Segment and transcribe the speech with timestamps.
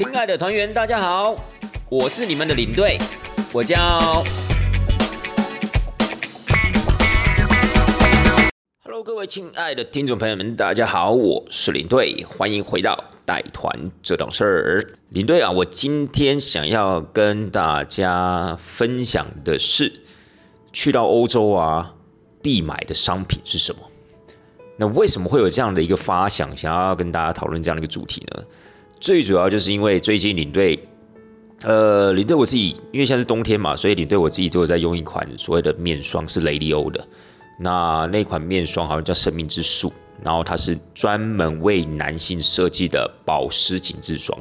[0.00, 1.36] 亲爱的团员，大家好，
[1.90, 2.96] 我是你们的领队，
[3.52, 4.24] 我叫。
[8.82, 13.70] Hello，各位亲爱的听众朋友们，大家好，我是领队，欢迎回到带团
[14.02, 14.94] 这档事儿。
[15.10, 20.00] 领队啊，我今天想要跟大家分享的是，
[20.72, 21.94] 去到欧洲啊，
[22.40, 23.80] 必买的商品是什么？
[24.78, 28.42] 那为什么会有这样的一个发想，想要跟大家讨论这样的一个主题呢？
[29.00, 30.78] 最主要就是因为最近领队，
[31.64, 37.02] 呃，领队我自己，因为现在是冬天嘛，所以领队我自己都在用一款所谓的面霜，是雷利欧的。
[37.58, 39.92] 那那款面霜好像叫生命之树，
[40.22, 44.38] 然后它是专门为男性设计的保湿紧致霜，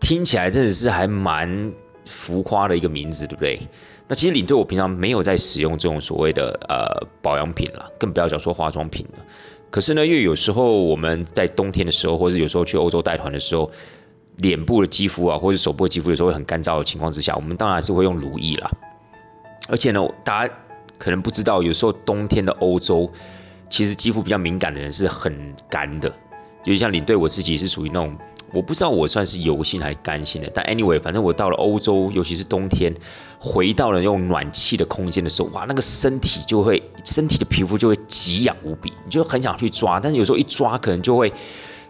[0.00, 1.72] 听起来真的是还蛮
[2.04, 3.60] 浮夸的一个名字，对不对？
[4.06, 9.24] 那其实领队我平常没有在使用这种所谓的呃保养品了，更不要讲说化妆品了。
[9.74, 13.68] 可是呢，因为有时候我们在冬天的时候，或者有时候去欧洲带团的时候，
[14.36, 18.70] 脸部的肌肤啊，或者手部的肌肤有时候会很干燥的情况之下，我们当然是会用乳液啦。
[19.66, 20.54] 而且呢，大家
[20.96, 23.10] 可能不知道，有时候冬天的欧洲，
[23.68, 25.34] 其实肌肤比较敏感的人是很
[25.68, 26.08] 干的，
[26.64, 28.16] 就像领队我自己是属于那种。
[28.52, 32.94] 我不知道我算是油性还是干性的，但 anyway，反正我到了欧洲，尤其是冬天，
[33.46, 41.30] 回到了用暖气的空间的时候，哇，那个身体就会，身体的皮肤就会极痒无比，你就很想去抓，但是有时候一抓，可能就会，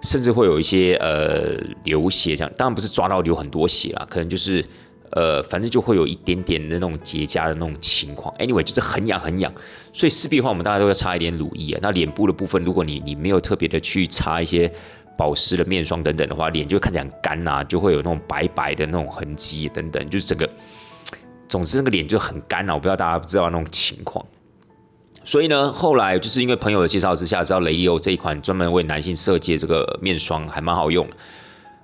[0.02, 4.64] 甚至会有一些呃流血这样，当然不是抓到流很多血啦，可能就是
[5.12, 9.52] 呃，反正就会有一点点的那种结痂的那种情况，anyway，就是很痒很痒，
[9.92, 11.78] 所以势必的话，我们大家都要擦一点乳液啊。
[11.80, 14.68] 那脸部的部分，如果你你没有特别的去擦一些。
[15.16, 20.50] 保湿的面霜等等的话，脸就看起来很干呐，就会有那种白白的那种痕迹等等，就是整个，
[21.54, 22.74] 总之那个脸就很干呐。
[22.74, 24.26] 我不知道大家不知道那种情况。
[25.22, 31.08] 所以呢，后来就是因为朋友的介绍之下，知道雷利欧这一款专门为男性设计的这个面霜还蛮好用，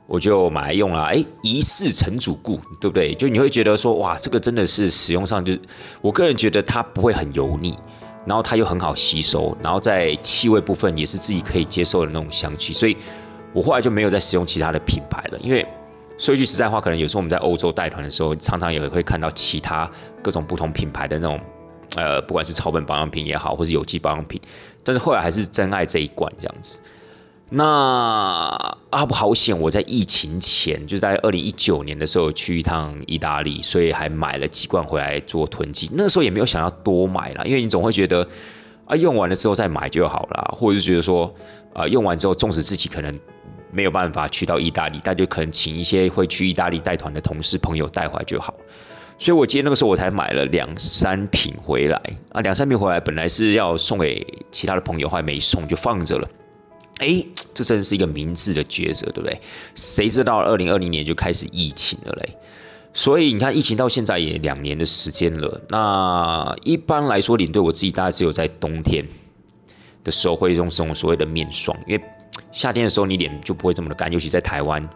[0.08, 1.04] 我就买来用了。
[1.04, 3.14] 哎，一试成主顾，对不对？
[3.14, 5.60] 就你会觉得说，哇，这个真的是使用上就是，
[6.00, 7.78] 我个人觉得它不会很油腻。
[8.26, 12.94] 然后它又很好吸收，然后在气味部分也是自己可以接受的那种香气，所以
[13.54, 15.38] 我后来就没有再使用其他的品牌了。
[15.38, 15.66] 因为
[16.20, 19.90] 说一句实在话，可能有时候我们在欧洲带团的时候，常常也会看到其他
[20.22, 21.40] 各种不同品牌的那种，
[21.96, 24.38] 呃，不管是草本保养品也好，或是有机保养品，
[24.84, 26.82] 但是后来还是真爱这一罐这样子。
[27.52, 27.64] 那
[28.90, 29.58] 啊不好险！
[29.58, 35.90] 我在疫情前，就在二零一九年的时候去一趟意大利，所以还买了几罐回来做囤积。
[35.94, 38.28] 那时候也没有想要多买了，因为你总会觉得
[38.84, 41.34] 啊，用完了之后再买就好了，或者是觉得说
[41.72, 43.18] 啊，用完之后，纵使自己可能
[43.72, 48.54] 没有办法去到意大利，但就可能请一些会去意大利带团的同事朋友带回来就好。
[49.18, 52.00] 所以我记得那个时候我才买了两三瓶回来
[52.32, 56.28] 啊，两三瓶回来本来是要送给其他的朋友，后来没送就放着了。
[56.98, 57.22] 哎，
[57.54, 59.40] 这真是一个明智的抉择，对不对？
[59.74, 62.36] 谁知道二零二零年就开始疫情了嘞？
[62.92, 65.60] 所以你看，疫情到现在也两年的时间了。
[65.68, 69.06] 那一般来说，领队我自己大概只有在冬天
[70.02, 72.02] 的时候会用这种所谓的面霜，因为
[72.52, 74.86] 夏天的时候你脸就不会这么的干，尤其在台湾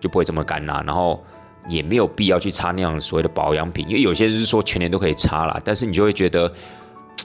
[0.00, 0.82] 就不会这么干啦。
[0.86, 1.24] 然后
[1.68, 6.52] 也没有必要去擦那样所谓的保养品，因为有些是说全年都可以擦啦，但是你就会觉得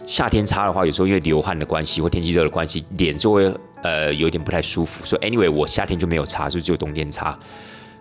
[0.06, 3.54] 夏天擦的话，有时候因为流汗的关系或天气热的关系，脸就会。
[3.84, 7.38] 呃，有点不太舒服，所以 anyway，我夏天就没有擦，就只有冬天擦。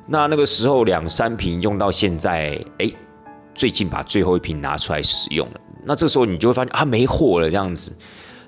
[0.06, 2.90] 那那个时候两三瓶用到现在，哎，
[3.54, 5.60] 最近把最后一瓶拿出来使用了。
[5.84, 7.94] 那这时候你就会发现啊，没货了这样子。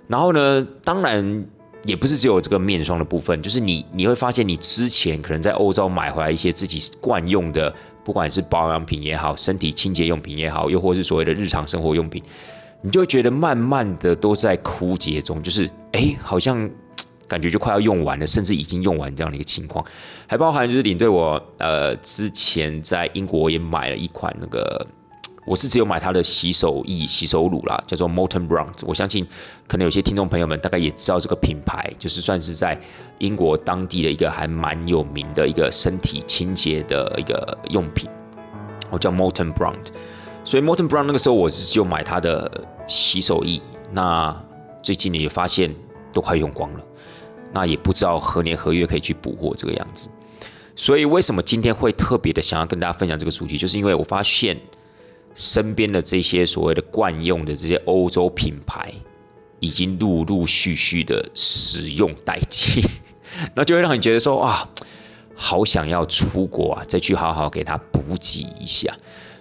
[0.08, 1.44] 然后呢，当然
[1.88, 12.22] 也不是只有这个面霜的部分，就是你你会发现，你之前可能在欧洲买回来一些自己惯用的，不管是保养品也好，身体清洁用品也好，又或是所谓的日常生活用品，
[12.82, 16.70] 你就会觉得慢慢的都在枯竭中，就是哎，好像。
[17.28, 19.84] 感觉就快要用完了，甚至已经用完这样的一个情况，
[20.26, 24.86] 还包含就是领队我呃之前在英国也买了一款那个，
[25.48, 28.68] 我是只有买它的洗手液、洗手乳啦，叫做 Molten Brown。
[28.86, 29.26] 我相信
[29.66, 32.78] 可能有些听众朋友们大概也知道这个品牌，就是算是在
[33.18, 38.10] 英国当地的一个还蛮有名的一个身体清洁的一个用品，
[38.90, 39.74] 我叫 Molten Brown。
[40.44, 43.58] 所以 Molten Brown 那个时候我是就买它的洗手液，
[43.90, 44.38] 那
[44.82, 45.74] 最近也发现
[46.12, 46.80] 都快用光了。
[47.54, 50.10] 那也不知道何年何月可以去补货这个样子，
[50.76, 54.54] 所以为什么今天会特别的想要跟大家分享这个主题，就是因为我发现
[55.38, 58.92] 身边的这些所谓的惯用的这些欧洲品牌，
[59.60, 62.84] 已经陆陆续续的使用殆尽，
[63.54, 64.68] 那就会让你觉得说啊，
[65.36, 68.92] 好想要出国啊，再去好好给它补给一下。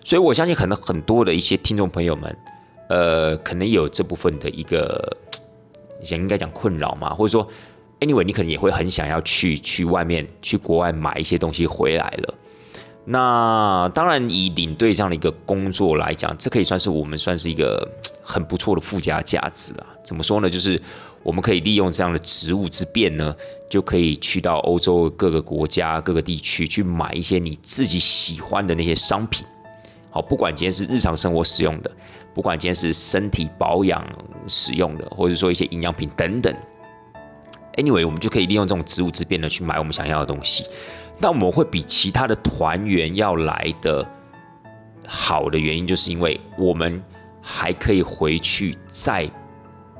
[0.05, 2.37] 所以我相信可能很多的一些听众朋友们，
[2.89, 5.17] 呃，可能有这部分的一个，
[6.11, 7.45] 应该讲困扰嘛，或者说。
[7.99, 12.33] Anyway，你可能也会很想要去去外面去国外买一些东西回来了。
[13.09, 17.87] 那当然，以领队这样的一个工作来讲，这可以算是我们算是一个
[18.21, 19.87] 很不错的附加价值啊。
[20.03, 20.49] 怎么说呢？
[20.49, 20.81] 就是
[21.23, 23.33] 我们可以利用这样的职务之便呢，
[23.69, 29.45] 就可以去到欧洲各个国家、各个地区去买一些你自己喜欢的那些商品。
[30.09, 31.89] 好，不管今天是日常生活使用的，
[32.33, 34.05] 不管今天是身体保养
[34.47, 36.53] 使用的，或者说一些营养品等等。
[37.77, 40.65] Anyway，我们就可以利用这种职务之便呢，去买我们想要的东西。
[41.19, 44.07] 那我们会比其他的团员要来的
[45.05, 47.03] 好的原因，就是因为我们
[47.41, 49.27] 还可以回去再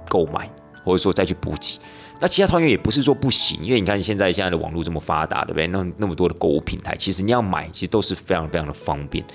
[0.07, 0.47] 购买，
[0.83, 1.79] 或者说再去补给。
[2.19, 5.65] 那其他团员也不是说不行，因为你看现在现在的网络这么发达，对不对？
[5.67, 9.25] 那那么多的购物平台，其实你要买，其实都是非常非常的方便。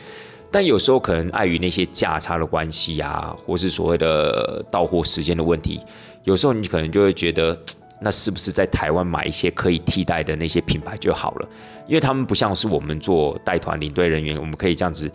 [0.51, 5.81] 但有时候可能碍于那些价差的关系啊，或是所谓的到货时间的问题，
[6.25, 7.59] 有时候你可能就会觉得。
[8.03, 11.49] 那是不是在台湾买一些可以替代的那些品牌就好了？
[11.87, 15.11] 因为他们不像是我们做带团领队人员，我们可以这样子，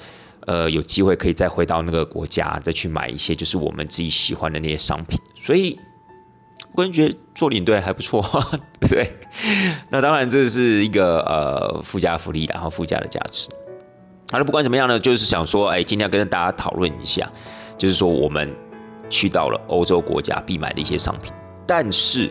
[0.45, 5.19] 呃，有机会可以再回到那个国家，再去买一些就是我们自己喜欢的那些商品。
[5.35, 5.79] 所以，
[6.75, 8.23] 个人觉得做领队还不错，
[8.89, 9.11] 对。
[9.89, 13.49] 那当然这是一个呃附加福利，然后附加的价值。
[14.29, 17.31] 好了，不管怎么样呢，就是想说，哎，今天要跟大家讨论一下，
[17.77, 18.53] 就是说我们
[19.09, 21.31] 去到了欧洲国家必买的一些商品，
[21.65, 22.29] 但是。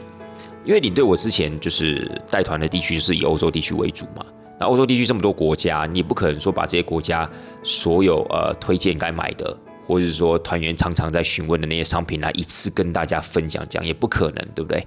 [0.67, 4.27] 因为领队，我之前就是带团的地区就是以欧洲地区为主嘛。
[4.59, 7.31] 那欧洲地区这么多国家，你也不可能说把这些国家
[7.63, 14.85] 所有呃推荐该买的，或者是说团员常常在询问的那些商品来一次跟大家分享，讲也不可能，对不对？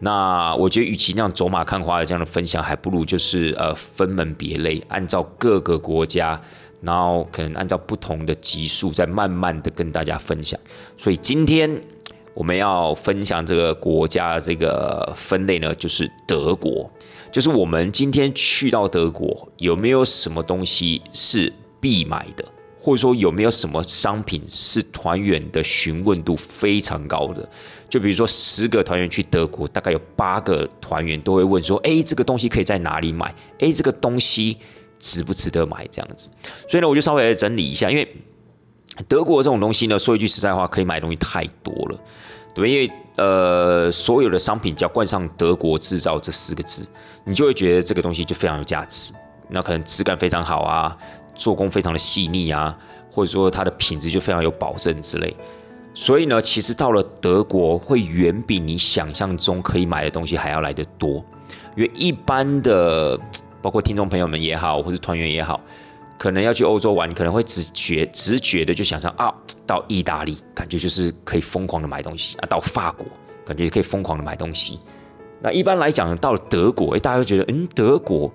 [0.00, 6.38] 那我觉得，与其那样走马看花的这样的分享，还不如就是呃分门别类，按照各个国家，
[6.82, 10.60] 然后可能按照不同的级数，再慢慢的跟大家分享。
[10.98, 11.80] 所以今天。
[12.36, 16.88] 我们要分享这个国家这个分类呢，就是德国，
[17.32, 21.50] 就是我们今天去到德国，有没有什么东西是
[21.80, 22.44] 必买的，
[22.78, 27.48] 或者说有没有什么商品是团员的询问度非常高的？
[27.88, 33.34] 就比如说十个团员去德国，大概有八个团员都会问说：“哎，这个东西可以在哪里买？
[33.60, 34.58] 哎，这个东西
[34.98, 36.28] 值不值得买？”这样子，
[36.68, 38.06] 所以呢，我就稍微来整理一下，因为
[39.08, 41.98] 德国这种东西呢，说一句实在话，可以买的东西太多了。
[42.54, 46.86] 对，因为呃，所有的商品只要冠上“德国制造”这四个字，
[47.24, 49.12] 你就会觉得这个东西就非常有价值。
[49.48, 50.96] 那可能质感非常好啊，
[51.34, 52.76] 做工非常的细腻啊，
[53.10, 55.36] 或者说它的品质就非常有保证之类。
[55.92, 61.24] 所以呢，其实到了德国，会远比你想象中可以买的东西还要来得多。
[61.76, 63.18] 因为一般的，
[63.60, 65.60] 包括听众朋友们也好，或者团员也好。
[66.18, 69.32] 可能要去欧洲玩，可能会直觉直觉的就想象啊，
[69.66, 73.06] 到意大利感觉就是可以疯狂的买东西啊，到法国
[73.44, 74.80] 感觉可以疯狂的买东西。
[75.42, 78.32] 那一般来讲，到了德国，哎，大家会觉得，嗯，德国，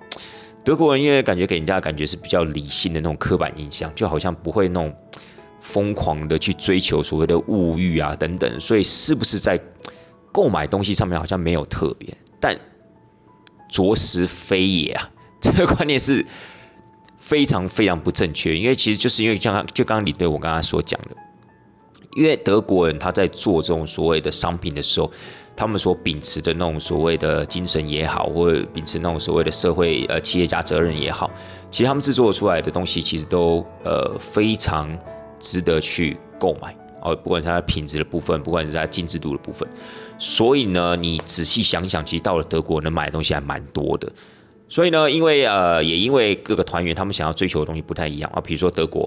[0.64, 4.94] 德国人因为感觉给人家的感觉是比较理性的那种刻板印象，就好像不会那种
[5.60, 9.60] 疯狂的去追求所谓的物欲啊等等，所以是不是在
[10.30, 12.16] 购买东西上面好像没有特别？
[12.38, 12.56] 但
[13.68, 15.10] 着实非也啊，
[15.42, 16.24] 这个观念是。
[17.22, 21.10] 非常非常不正确，因为其实就是因为像就刚刚李队我刚刚所讲的，
[22.16, 25.08] 因为德国人他在做这种所谓的商品的时候，
[25.56, 31.30] 他们所秉持的那种所谓的精神也好，或者秉持那种所谓的社会呃企业家责任也好，
[31.70, 34.90] 其实他们制作出来的东西其实都呃非常
[35.38, 39.66] 值得去购买哦，不管是它品质的部分，不管是它精致度的部分，
[40.18, 44.10] 所以呢，你仔细想想，其实到了德国能买的东西还蛮多的。
[44.72, 48.40] 所以呢，因为呃，也因为各个团员他们想要追求的东西不太一样啊。
[48.40, 49.06] 比如说德国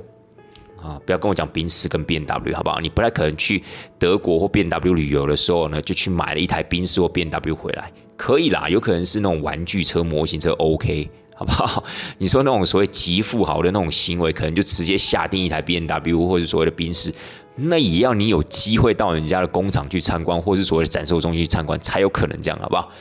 [0.80, 2.80] 啊，不要跟我讲宾士跟 B N W 好不好？
[2.80, 3.64] 你不太可能去
[3.98, 7.92] 德国或 B N W 旅游的时候呢，就去买了一台宾士或 B N W 回来。
[8.16, 11.84] 可以啦，有可能是那种玩具车模型车 OK，好不好？
[12.20, 17.12] 你说那种所谓极富豪的那种行为，可能就直接下定一台 B N W 或者所谓的宾士，
[17.56, 22.92] 那也要你有机会到人家的工厂去参观，或是所谓的展售中心去参观，才有可能这样，好不好？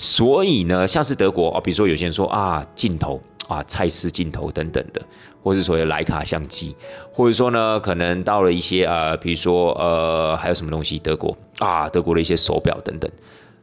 [0.00, 5.02] 所以呢，像是德国啊，比如说有些人说啊，镜头啊，蔡司镜头等等的，
[5.42, 6.74] 或是所谓徕卡相机，
[7.12, 13.10] 或者说呢，可能到了一些呃，比如说呃，还有什么东西，德国啊，德国的一些手表等等，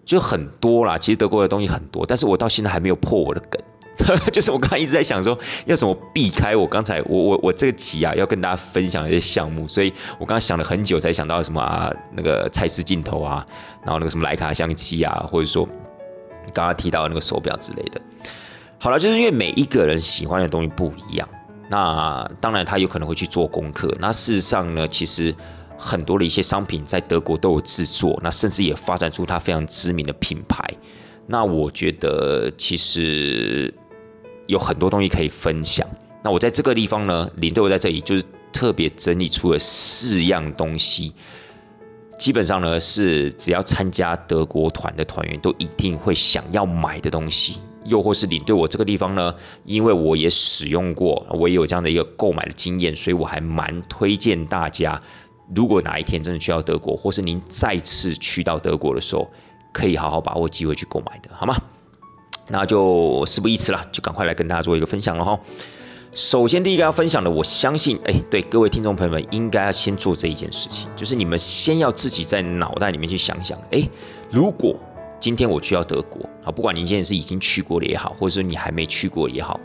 [0.06, 0.96] 就很多啦。
[0.96, 3.60] 其实德国的东西很多，但是我到现在还没有破我的梗，
[4.32, 13.44] 就是我刚刚一直在想说要怎么避开我刚才我我我这个集啊，要跟大家分享一些项目，所以我刚刚想了很久才想到什么啊，那个蔡司镜头啊，
[13.82, 15.68] 然后那个什么徕卡相机啊，或者说。
[16.54, 18.02] 刚刚提到的那个手表之类的，
[18.78, 21.28] 好了，就是因为每一个人喜欢的东西不一样，
[21.70, 23.94] 那当然他有可能会去做功课。
[24.00, 25.34] 那事实上呢，其实
[25.78, 30.64] 很多的一些商品在德国都有制作，那甚至也发展出它非常知名的品牌。
[31.28, 33.74] 那我觉得其实
[34.46, 35.86] 有很多东西可以分享。
[36.24, 41.14] 那我在这个地方呢，领队我在这里就是特别整理出了四样东西，
[42.18, 47.60] 基本上呢是只要参加德国团的团员都一定会想要买的东西。
[47.86, 49.34] 又或是领队我这个地方呢，
[49.64, 55.02] 因为我也使用过，我也有这样的一个购买的经验，所以我还蛮推荐大家，
[55.56, 59.32] 如果哪一天真的去到德国，或是您再次去到德国的时候，
[59.72, 61.56] 可以好好把握机会去购买的，好吗？
[62.50, 65.40] 那就事不宜迟了，就赶快来跟大家做一个分享了哈。
[66.14, 73.88] 首先，第一个要分享的，我相信，哎，对各位听众朋友们，应该要先做这一件事情，就是你们先要自己在脑袋里面去想想，哎，
[74.32, 74.76] 如果
[75.20, 79.60] 今天我去到德国，啊，不管您现在是已经去过了也好，或者说你还没去过也好，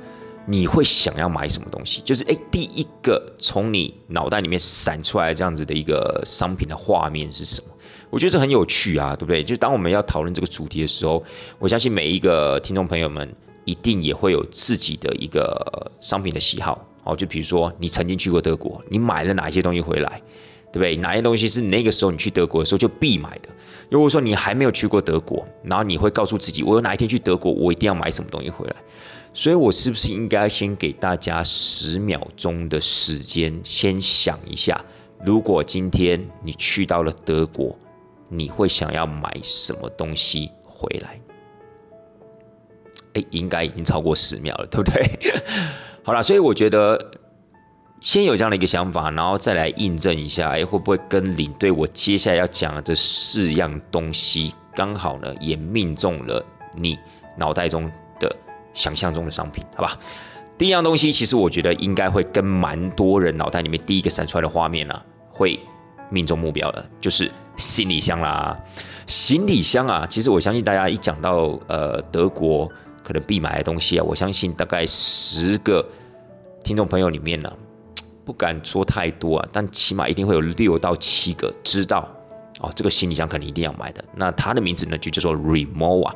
[0.44, 2.02] 你会想要买什么东西？
[2.02, 7.68] 就是，哎，第一个从你脑袋里面闪出来这样子的一个商品的画面是什么？
[8.10, 9.42] 我觉得这很有趣啊，对不对？
[9.42, 11.24] 就当我们要讨论这个主题的时候，
[11.58, 13.34] 我相信每一个听众朋友们。
[13.64, 20.20] 一定也会有自己的一个商品的喜好哦，就比如说你曾经去过德国，你买了哪些东西回来，
[20.72, 20.96] 对不对？
[20.96, 23.48] 哪些东西是那个时候你去德国的时候就必买的？
[23.90, 28.76] 如果说你还没有去过德国，然后你会告诉自己，我有哪一天去德国，我一定要买什么东西回来。
[29.34, 34.82] 所以，我是不是应该先给大家十秒钟的时间，先想一下，
[35.24, 37.76] 如果今天你去到了德国，
[38.28, 41.18] 你会想要买什么东西回来？
[43.14, 45.32] 哎，应该已经超过十秒了，对不对？
[46.04, 47.12] 好了，所以我觉得
[48.00, 56.98] 先有这样的一个想法，然后再来印证一下，哎，会不会跟领队我接下来要讲的这四样东西，刚好呢也命中了你
[57.36, 57.88] 脑袋中
[58.18, 58.34] 的
[58.74, 59.96] 想象中的商品，好吧？
[60.58, 65.60] 第一样东西，其实我觉得应该会跟蛮多人脑袋里面第一个闪出来的画面呢，会
[66.10, 68.58] 命中目标的，就是行李箱啦。
[69.06, 72.68] 行李箱啊，其实我相信大家一讲到呃德国。
[73.02, 75.84] 可能必买的东西啊，我相信大概十个
[76.62, 77.52] 听众朋友里面呢，
[78.24, 82.08] 不敢说太多啊，但起码一定会有六到七个知道
[82.60, 84.04] 哦，这个行李箱肯定一定要买的。
[84.14, 86.12] 那它的名字呢，就叫做 Remova。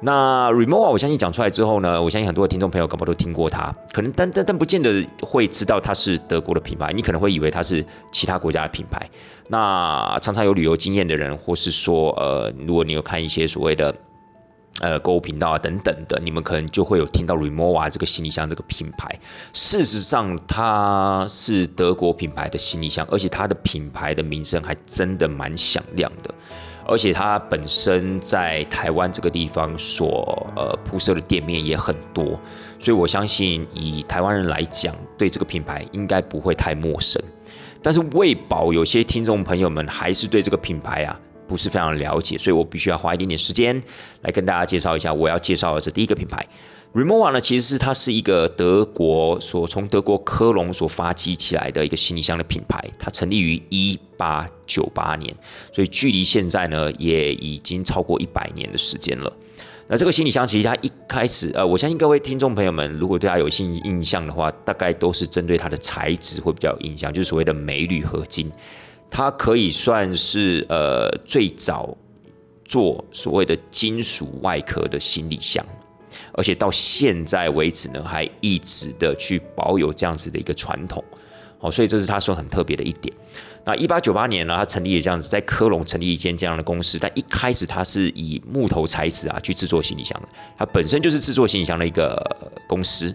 [0.00, 9.08] 那 Remova，我相信讲出来之后呢，我相信很多的听众朋友可能都听过它，可能但但但不见得会知道它是德国的品牌，你可能会以为它是其他国家的品牌。
[9.48, 13.94] 那常常有旅游经验的人，或是说呃，如果你有看一些所谓的。
[14.80, 19.08] 呃，购物频道啊，等等的，你们可能就会有听到 Remova 这个行李箱这个品牌。
[19.52, 26.34] 事实上，它是德国品牌的行李箱，而且它的品牌的名声还真的蛮响亮的。
[26.86, 32.38] 而且它本身在台湾这个地方所呃铺设的店面也很多，
[32.78, 37.22] 所以我相信以台湾人来讲，对这个品牌应该不会太陌生。
[37.80, 41.18] 但是为保有些听众朋友们还是对这个品牌啊。
[41.46, 43.82] 不是非常了解，所以我必须要花一点点时间
[44.22, 45.12] 来跟大家介绍一下。
[45.12, 46.46] 我要介绍的这第一个品牌
[46.94, 52.82] ，Remova 呢，其实是它是一个德国所从德国科隆所发迹起来的一个行李箱的品牌。
[52.98, 55.34] 它成立于一八九八年，
[55.72, 59.32] 所以距离现在呢也已经超过一百年的时间了。
[59.86, 68.50] 那这个行李箱其实它一开始，呃，我相信各位听众朋友们如果对它有印象的话，大概都是针对它的材质会比较有印象，就是所谓的镁铝合金。
[69.10, 71.96] 它可以算是呃最早
[72.64, 75.64] 做所谓的金属外壳的行李箱，
[76.32, 81.04] 而且到现在为止呢，还一直的去保有这样子的一个传统，
[81.58, 83.14] 好，所以这是他说很特别的一点。
[83.66, 92.20] 那一八九八年呢，他成立了这样子，在科隆成立一间这样的公司，但一开始他是以木头材质啊去制作行李箱的，它本身就是制作行李箱的一个
[92.66, 93.14] 公司。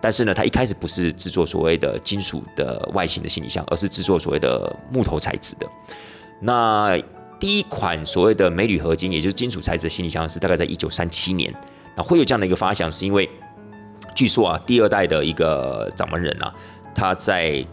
[0.00, 5.68] 但是呢，它一开始不是制作所谓的金属的外形的行李箱，而是制作所谓的木头材质的。
[6.40, 6.98] 那
[7.38, 11.54] 第一款所谓的镁铝合金，也就是金属材质的行李箱，是大概在一九三七年。
[11.96, 13.28] 那会有这样的一个发想，是因为
[14.14, 16.54] 据说啊，第二代的一个掌门人啊，
[16.94, 17.64] 他在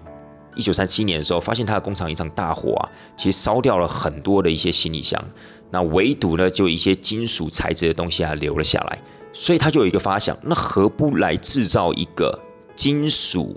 [0.56, 5.24] 一九三七年的时候，发现他的工厂一场大火啊，其实烧掉了很多的一些行李箱，
[5.70, 9.00] 那唯独呢，就一些金属材质的东西啊留了下来。
[9.40, 12.40] 所以他就有一个发想，那何不来制造一个
[12.76, 13.56] 金属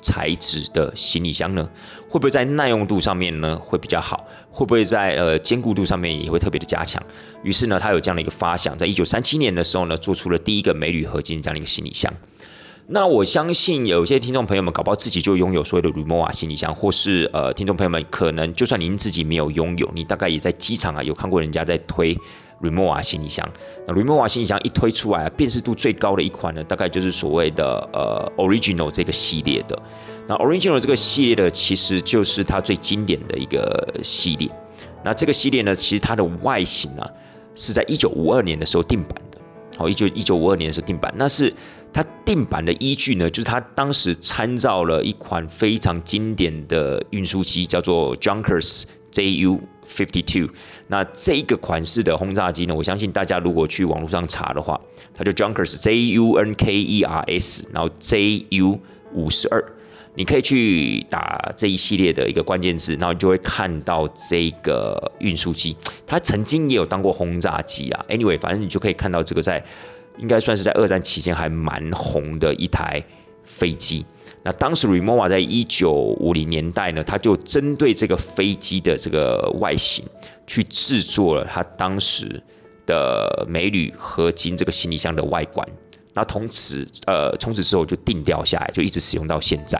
[0.00, 1.68] 材质的行李箱呢？
[2.08, 4.24] 会不会在耐用度上面呢会比较好？
[4.52, 7.02] 会不会在呃坚固度上面也会特别的加强？
[7.42, 12.12] 于是呢，他有这样的一个发想，在一九三七年的时候呢，做出了第一个镁铝合金这样的一个行李箱。
[12.90, 22.16] 那我相信有些听众朋友们搞不好自己就拥有所谓的 Remova 行李箱，或是呃听众朋友们可能就算您自己没有拥有，你大概也在机场啊有看过人家在推
[22.62, 23.48] Remova 行李箱。
[23.86, 29.80] 那 Remova 行李箱一推出来，辨识度最高的一款呢，大概就是所谓的呃 Original 这个系列的。
[30.26, 34.48] 那 Original 这个系列的，其实就是它最经典的一个系列。
[35.04, 37.08] 那这个系列呢，其实它的外形啊，
[37.54, 39.38] 是在一九五二年的时候定版的。
[39.78, 41.54] 好，一九一九五二年的时候定版，那是
[41.92, 50.52] 它定版的依据呢，就是它当时参照了一款非常经典的运输机，叫做 Junkers JU Fifty Two。
[50.88, 54.80] 那这个款式的轰炸机呢，我相信大家如果去网络上查的话，
[55.14, 58.80] 它就 Junkers J U N K E R S，然后 J U
[59.12, 59.64] 五十二。
[60.14, 68.04] 你可以去打这一系列的一个关键字，然后你就会看到这个运输机，它曾经也有当过轰炸机啊。
[68.08, 69.64] Anyway，反正你就可以看到这个在
[70.16, 73.00] 应该算是在二战期间还蛮红的一台
[73.44, 74.04] 飞机。
[74.48, 80.02] 那当时 Remova 在一九五零年代呢，它就针对这个飞机的这个外形
[80.46, 82.42] 去制作了它当时
[82.86, 85.68] 的镁铝合金这个行李箱的外观。
[86.14, 89.78] 那从此，呃，从此之后就定调下来，就一直使用到现在。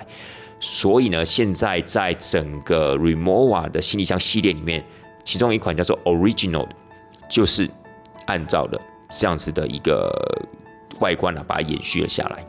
[0.60, 4.84] 所以呢，现在在整个 Remova 的行李箱系列里面，
[5.24, 6.68] 其中一款叫做 Original，
[7.26, 7.66] 就是
[8.26, 10.12] 按照了这样子的一个
[11.00, 12.44] 外观啊，把它延续了下来。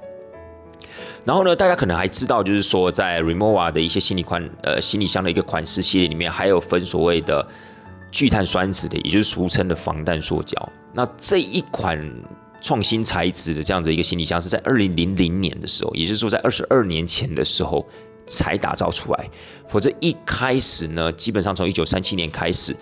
[1.25, 7.47] 然后呢，大家可能还知道，就是说在 Remova 的一些行李款，呃，行李箱的一个款式系列里面，还有分所谓的
[8.11, 10.69] 聚碳酸酯的，也就是俗称的防弹塑胶。
[10.93, 12.09] 那这一款。
[12.61, 17.87] 创新材质的这样子一个行李箱是在二零零零年的时候，也就是说在二十二年前的时候
[18.27, 19.29] 才打造出来。
[19.69, 22.75] 否则一开始呢，基本上从一九三七年开始，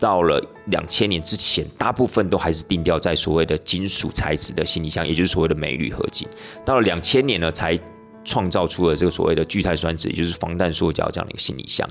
[0.00, 6.26] 到了两千年之前，大部分都还是定调在所谓的金属材质的行李箱，也就是所谓的镁铝合金。
[6.64, 7.78] 到了两千年呢，才
[8.24, 11.88] 创造出了这个所谓的聚碳酸酯，也就是防弹塑胶这样的一个行李箱。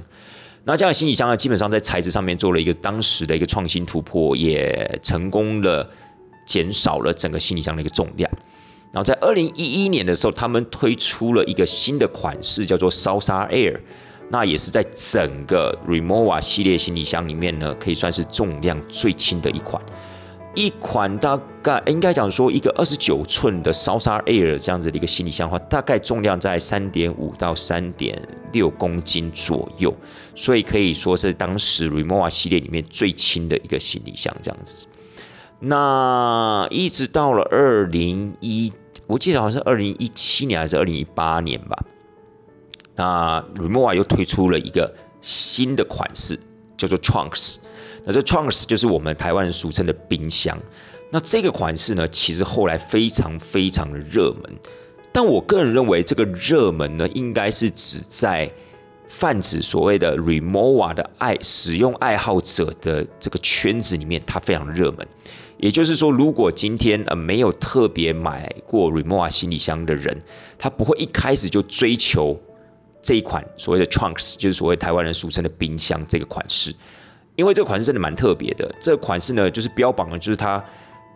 [0.66, 5.90] 那这样的行李箱呢，基本上在材质上面做了一个当时的一个创新突破，也成功了。
[6.46, 8.28] 减少了整个行李箱的一个重量，
[8.92, 13.80] 然后在二零一一年的时候，他们推出了一个新的款式，叫做 Salsa Air，
[14.30, 19.82] 那也是在整个 Remova 系列行李箱里面呢，可以算是重量最轻的一款。
[20.56, 28.20] 一款大概应该讲说，一个二十九寸的 Salsa Air 这样子的一个行李箱的话，大概重量在三点五到三点
[28.52, 29.94] 六公斤左右，
[30.36, 34.88] 所以可以说是当时 Remova 系列里面最轻的一个行李箱这样子。
[35.60, 38.74] 那一直到了二零一，
[39.06, 41.78] 我记得好像是二零一七年还是二零一八年吧。
[43.00, 46.38] 那 Remova 又推出了一个新的款式，
[46.78, 47.56] 叫做 Trunks。
[48.04, 50.60] 那这 Trunks 就是我们台湾人俗称的冰箱。
[51.10, 54.54] 那这个款式呢，其实后来非常非常的热门。
[55.14, 58.52] 但我个人认为，这个热门呢，应该是指在
[59.08, 65.08] 泛指所谓的 Remova 的爱使用爱好者的这个圈子里面，它非常热门。
[65.58, 70.20] 也就是说，如果今天呃没有特别买过 Remova 行李箱的人，
[70.58, 72.38] 他不会一开始就追求
[73.02, 76.74] 这一款所谓的 Trunks，就是所谓台湾人俗称的冰箱这个款式，
[77.36, 78.74] 因为这个款式真的蛮特别的。
[78.80, 80.64] 这个款式呢，就是标榜的就是它，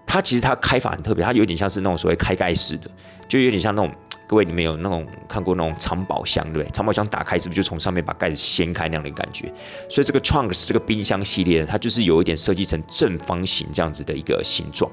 [0.06, 2.89] 它其实它开法很特别，它有点像是那种所谓开盖式的，
[3.28, 3.93] 就有点像那种。
[4.26, 6.67] 各位，你们有那种看过那种藏宝箱，对不对？
[6.72, 9.54] 藏宝箱打开是不是就从上面把盖子掀开那样的感觉？
[9.89, 14.89] 所以这个 Trunks 这个冰箱系列，它就是有一点设计成正方形这样子的一个形状，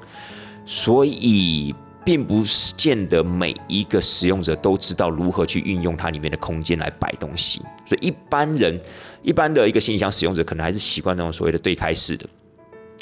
[0.67, 1.73] 所以
[2.05, 7.61] 并不是见得每一个使用者都知道如何去运用它里面的空间来摆东西。
[7.87, 8.81] 所以一般人
[9.23, 12.27] 一般的一个行李箱使用者，可能还是习惯那种所谓的对开式的。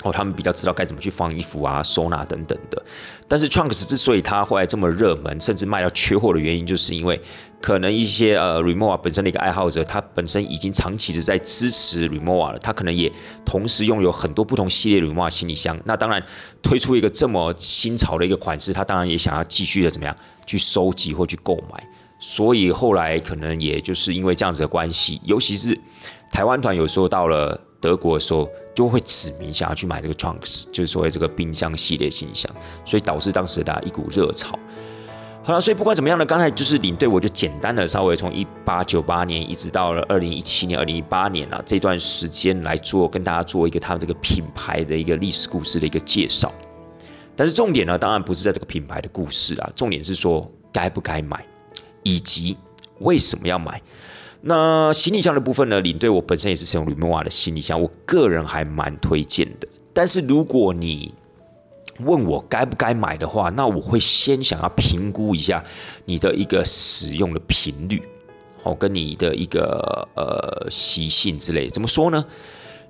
[0.05, 2.81] 哦，他们比较知道该怎么去放衣服啊、收纳等等的。
[3.27, 7.21] 但是 Trunks 之所以它后来这么热门，甚至卖到缺货的原因，就是因为
[7.61, 13.13] 可能一些呃 Remova 本身的一个爱好者，他本身已经长期的在支持 Remova 了，他可能也
[13.45, 15.79] 同时拥有很多不同系列 Remova 行李箱。
[15.85, 16.25] 那当然
[16.63, 20.17] 推出一个这么新潮的一个款式，他当然也想要继续的怎么样
[20.47, 21.85] 去收集或去购买。
[22.19, 25.79] 所以后来可能也就是因为这样子的关系，尤其是
[26.33, 27.61] 台湾团有时候到了。
[27.81, 32.53] 德国的时候就会指明想要去买这个 Trunks，就是所谓这个冰箱系列行李箱，
[32.85, 34.59] 所以导致当时的一股热潮。
[35.49, 46.53] 好了，所以不管怎么样呢，刚才就是领队，我就简单的稍微从一八九八年一直到了二零一七年、二零一八年啊这段时间来做跟大家做一个他们这个品牌的一个历史故事的一个介绍。
[47.35, 51.43] 但是重点呢，当然不是在这个品牌的故事啊，重点是说该不该买，
[52.03, 52.55] 以及
[52.99, 53.81] 为什么要买。
[54.43, 55.81] 那行李箱的部分呢？
[55.81, 59.67] 领队我本身也是使用 r e m o a 的行李箱，我个人还蛮推荐的。
[59.95, 61.15] 但是如果你
[62.01, 65.65] 问我该不该买的话，那我会先想要评估一下
[66.05, 68.03] 你的一个使用的频率，
[68.63, 71.69] 哦，跟你的一个呃习性之类。
[71.69, 72.25] 怎么说呢？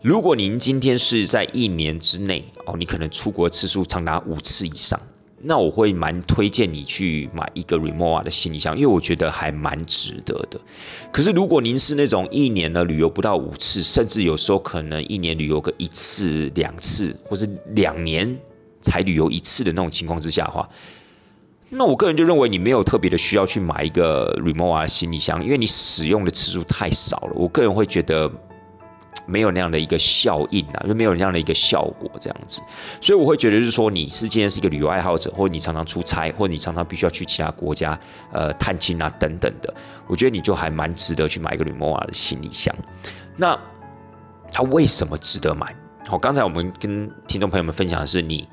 [0.03, 5.01] 如果您今天是在一年之内哦，你可能出国次数长达五次以上。
[5.41, 10.61] 那我会蛮推荐你去买一个 Remova 的行李箱，因为我觉得还蛮值得的。
[11.13, 18.37] 可是如果您是那种一年呢旅游不到五次，甚至有时候可能一年旅游个一次两次，或是两年
[18.89, 20.69] 才旅游一次的那种情况之下的话，
[21.69, 27.33] 那我个人就认为你没有特别的需要去买一个 Remova 行李箱，因为你使用的次数太少了。
[27.35, 28.31] 我个人会觉得。
[29.27, 32.63] 没有那样的一个效应啊，就没有那样的一个效果，这样子，
[33.01, 37.99] 所以我会觉得，就是说，你是今天是一个旅游爱好者，或者你常常出差，或者你常常必须要去其他国家，
[38.33, 39.75] 呃，探亲啊等等的，
[40.07, 42.75] 我觉得你就还蛮值得去买一个 remova 的行李箱。
[43.37, 43.59] 那
[44.51, 45.75] 它为什么值得买？
[46.07, 48.49] 好，刚才我们跟听众朋友们分享的是你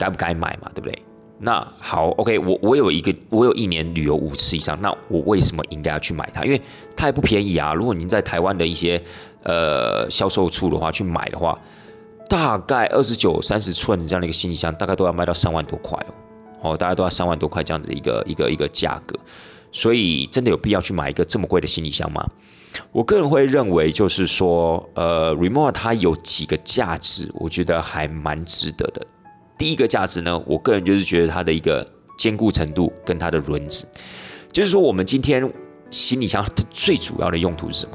[0.00, 1.02] 该不该买嘛，对不对？
[1.38, 6.44] 那好，OK，我我有一个，我有一年旅游五次以上，那我为什么应该要去买它？
[6.44, 6.60] 因为
[6.96, 7.72] 它也不便宜啊。
[7.72, 9.02] 如果您在台湾的一些
[9.42, 11.58] 呃销售处的话去买的话，
[12.28, 16.72] 大概二十九、三十寸这样的一个行李箱，大概都要卖到三万多块哦。
[16.72, 19.18] 哦，大概都要三万多块这样子一个一个一个价格。
[19.72, 22.28] 所以真的有必要去买一个这么贵的行李箱吗？
[22.92, 29.06] 我个人会认为，就是说，呃，Remove 它有几个价值，我觉得还蛮值得的。
[29.60, 33.86] 第一个价值呢，我个人就是觉得它的一个坚固程度跟它的轮子，
[34.50, 35.46] 就是说我们今天
[35.90, 37.94] 行李箱最主要的用途是什么？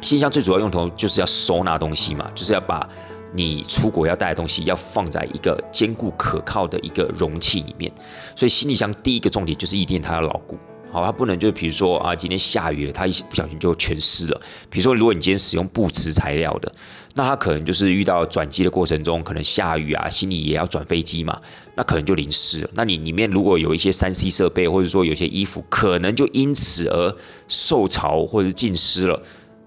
[0.00, 2.84] 行李箱最主要用途就是要收纳东西嘛，就是要把
[3.32, 7.88] 你出国要带的东西要放在一个坚固可靠的一个容器里面。
[8.34, 10.58] 所以行李箱第一个重点就是一定它要牢固。
[10.90, 14.38] 好，它不能就比如说啊，今天下雨了，它一不小心就全湿了。
[14.68, 16.70] 比如说，如果你今天使用布织材料的，
[17.14, 21.38] 那他可能就是遇到转机的过程中，可能下雨啊，行李也要转飞机嘛，
[21.74, 22.70] 那可能就淋湿了。
[22.72, 27.14] 那你里面如果有一些三 C 设备，或者说有些衣服，可能就因此而
[27.48, 29.22] 受潮或者是浸湿了，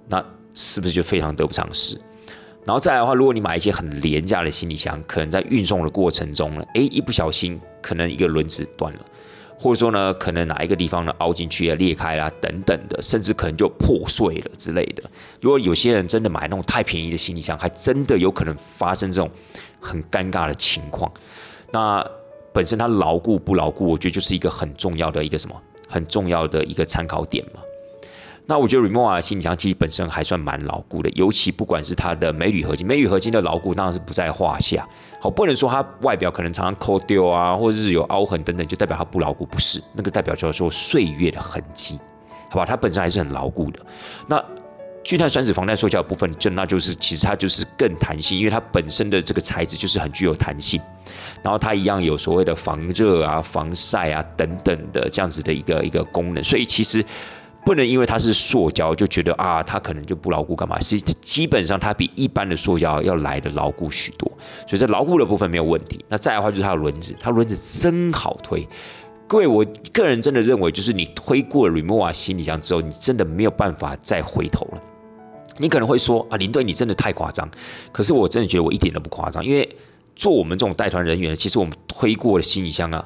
[0.08, 1.96] 那是不是就非常得不偿失？
[2.66, 9.00] 然后再来的话，如果你买一些很廉价的行李箱，可能在运送的过程中呢，诶，一不小心可能一个轮子断了。
[9.58, 15.04] 或者说呢，可能哪一个地方呢凹进去啊、裂开啦等等的，甚至可能就破碎了之类的。
[15.42, 19.30] 如果有些人真的买那种太便宜的行李箱，还真的有可能发生这种
[19.80, 21.12] 很尴尬的情况。
[21.72, 22.06] 那
[22.54, 25.56] 本身它牢固不牢固，我觉得就是一个很重要的一个什么，
[25.88, 27.62] 很重要的一个参考点嘛。
[28.48, 34.88] 那我觉得 Remova 行李箱其实本身还算蛮牢固的，尤其不管是它的镁铝合金，镁铝合金的牢固当然是不在话下。
[35.20, 42.00] 好，不能说它外表可能常常抠丢啊，或者是有凹痕等等，就代表它不牢固，不是，那个代表叫做岁月的痕迹，
[42.52, 42.66] 好吧？
[42.66, 43.80] 它本身还是很牢固的。
[44.28, 44.40] 那
[45.04, 50.80] 聚碳酸酯防弹塑胶部分，就那就是其实它就是更弹性，因为它本身的这个材质就是很具有弹性，
[51.42, 57.04] 然后它一样有所谓的防热啊、防晒啊等等的这样子的一个一个功能，所以其实。
[57.66, 60.80] 不能因为它是塑胶就觉得啊，它可能就不牢固干嘛？
[60.80, 64.32] 是基本上它比一般的塑胶要来的牢固许多，
[64.68, 66.06] 所以在牢固的部分没有问题。
[66.08, 68.66] 那再的话就是它的轮子，它轮子真好推。
[69.28, 74.82] 各位，我个人真的认为，就是你推过 Remova 行李箱之后，你真的没有办法再回头了。
[75.58, 77.50] 你可能会说啊，林队你真的太夸张。
[77.92, 79.68] 可是我真的觉得我一点都不夸张，因为
[80.16, 83.04] 做我们这种带团人员，其实我们推过的行李箱啊，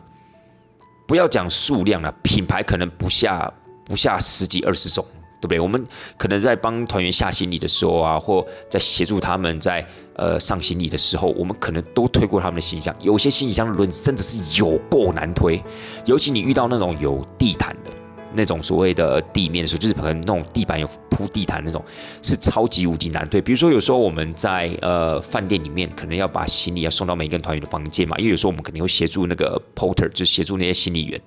[1.07, 3.49] 不要讲数量了，品牌可能不下。
[3.89, 5.03] 不下十几二十种，
[5.41, 5.59] 对不对？
[5.59, 5.83] 我们
[6.15, 12.95] 可能在帮团员下行李的时候啊，或在协助他们在呃上行李的时候，我们可能都推过他们的行李箱。
[13.01, 15.61] 有些行李箱的轮子真的是有够难推，
[16.05, 17.91] 尤其你遇到那种有地毯的
[18.33, 21.83] 那种所谓的地面的时候，就是可能那种地板有铺地毯那种，
[22.21, 23.41] 是超级无敌难推。
[23.41, 31.19] 比如说有时候我们在呃饭店里面，可能要把行李要送到每一个团员的房间嘛，因为有时候我们肯定会协助那个 porter，就协助那些行李员。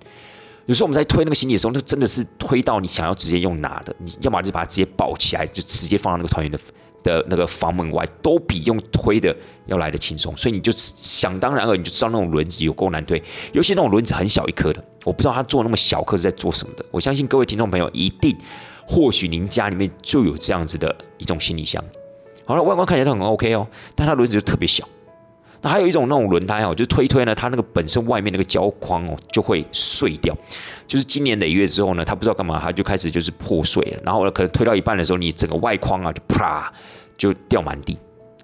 [0.67, 6.59] 有时候我们在推那个行李的时候，那真的是推到你想要直接用拿的，你要么就把它直接抱起来，就直接放到那个团员的
[7.03, 9.35] 的那个房门外，都比用推的
[9.67, 10.37] 要来的轻松。
[10.37, 13.21] 所以你就想当然了，你就知道那种轮子有够难推，
[13.53, 16.85] 尤其那种轮子很小一颗的，我不知道他做那么小颗是在做什么的。
[16.91, 18.37] 我相信各位听众朋友一定，
[18.87, 21.83] 或许您家里面就有这样子的一种行李箱。
[22.45, 24.89] 好了，外观看起来都很 OK 哦，但它轮子就特别小。
[25.63, 30.37] 那还有一种那种轮胎哦，就推推呢，它那个本身外面那个胶框哦就会碎掉，
[30.87, 36.73] 就是今年累月之后呢，它不知道干嘛，它就开始就是破碎了，然后呢可能推到一半的时候，你整个外框啊就啪
[37.17, 37.97] 就掉满地，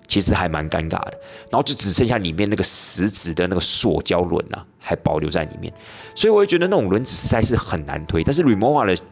[0.07, 1.19] 其实还蛮尴尬的，
[1.51, 5.73] 然后就只剩下里面那个实质的那个塑胶轮啊还保留在里面，
[6.15, 9.03] 所以我会觉得那种轮子实在是很难推，但是 Remova 的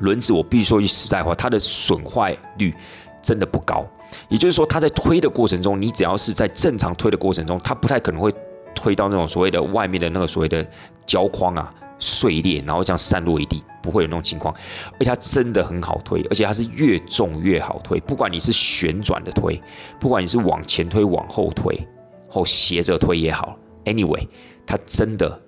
[0.00, 2.74] 轮子我必须说句实在话，它的损坏率
[3.22, 3.86] 真的不高。
[4.28, 8.32] 也就是说，它在推的过程中，你只要是在正常推的过程中，它不太可能会
[8.74, 10.66] 推到那种所谓的外面的那个所谓的
[11.04, 13.62] 胶框啊碎裂，然后这样散落一地。
[13.82, 14.52] 不会有那种情况，
[14.94, 19.62] 而且它真的很好推，而且它是越重越好推，不管你是旋转的推，
[20.00, 21.86] 不管你是往前推、往后推，
[22.28, 24.26] 或斜着推也好，anyway，
[24.66, 25.40] 它真的，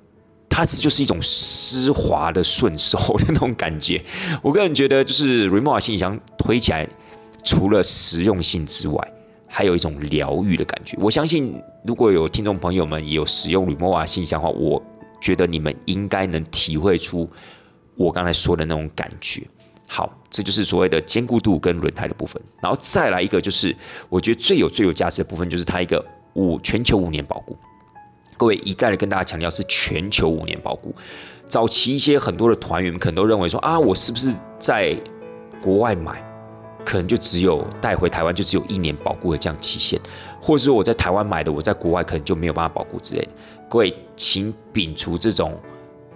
[0.49, 4.01] 它就是一种丝滑的顺手的那种感觉。
[4.41, 6.89] 我个人觉得，就是 Remova 行李箱推起来，
[7.45, 9.13] 除了实用性之外，
[9.47, 10.97] 还有一种疗愈的感觉。
[11.01, 14.83] 我相信，如果有听众朋友们也有使用 Remova 信箱的话，我
[15.21, 17.29] 觉得你们应该能体会出
[17.97, 19.43] 我刚才说的那种感觉。
[19.87, 22.41] 好，这就是所谓的坚固度跟轮胎的部分。
[22.61, 23.75] 然后再来一个，就是
[24.11, 27.57] 我觉得最有最有价值的部分，就是它一个五全球五年保固。
[28.37, 30.95] 各位一再的跟大家强调是全球五年保固。
[31.47, 34.95] 早期一些很多的团员可能都认为说啊，我是不是在
[35.63, 36.23] 国外买，
[36.85, 40.01] 可能就只有带回台湾就只有一年保固的这样期限，
[40.41, 43.29] 或者说我在台湾买的，我在国外可能就没有办法保固之类的。
[43.69, 45.59] 各位，请摒除这种。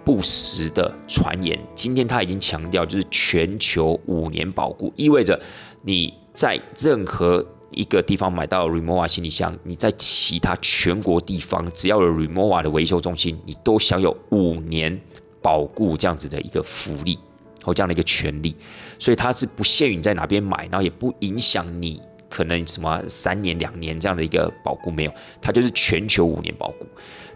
[0.05, 5.39] 不实的传言，今天他已经强调，就是全球五年保固，意味着
[5.81, 14.99] 你在任何一个地方买到 Remova 行李箱，你在其他全国地方只要有 Remova 的维修中心，你都享有五年
[15.41, 17.17] 保固这样子的一个福利
[17.63, 18.55] 和这样的一个权利，
[18.99, 21.99] 所以它是不限于你在哪边买，然后也不影响你
[22.29, 26.85] 可能什么三年两年这样的一个保固没有，它就是全球五年保固。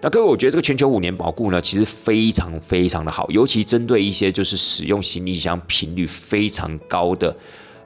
[0.01, 7.35] 那各位，我觉得这个全球五年保固呢，其实非常非常的好，尤其针对一些就是使用行李箱频率非常高的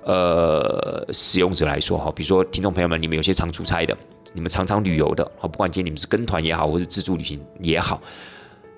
[0.04, 3.98] 呃使用者来说哈，比如说听众朋友们，你们有些常出差的，
[4.34, 8.02] 你们常常旅游的，好，不管今天你们是跟团也好，或是自助旅行也好，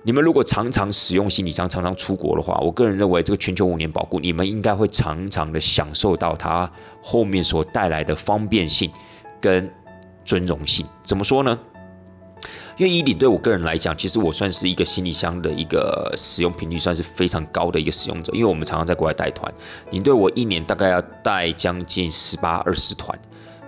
[0.06, 6.70] 你们如果常常使用行李箱，常常出国的话，我个人认为这个全球五年保固，你们应该会常常的享受到它
[7.02, 8.92] 后面所带来的方便性
[9.40, 9.72] 跟
[10.22, 10.84] 尊荣性。
[11.02, 11.58] 怎么说呢？
[12.76, 18.30] 因为以领队我个人来讲，其实我算是一个行李箱的一个使用频率算是非常高的一个使用者。
[18.34, 19.50] 因为我们常常在国外带团，
[19.90, 23.18] 领队我一年大概要带将近十八二十团，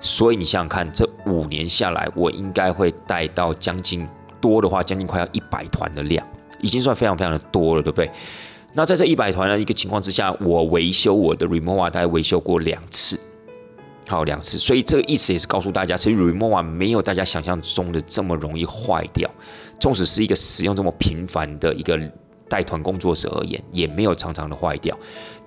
[0.01, 4.07] 所以你想想看，这五年下来，我应该会带到将近
[4.47, 6.25] 多的话，将近快要一百团的量，
[6.61, 8.09] 已经算非常非常的多了，对不对？
[8.75, 13.19] 那在这一百团的一个情况之下，我维修我的 Remova 大概维修过两次。
[14.09, 19.29] 好两次，所以这个意思也是告诉大家，其实 Remova 没有大家想象中的这么容易坏掉。
[19.81, 21.99] 纵使是一个使用这么频繁的一个
[22.49, 24.97] 带团工作者而言，也没有常常的坏掉。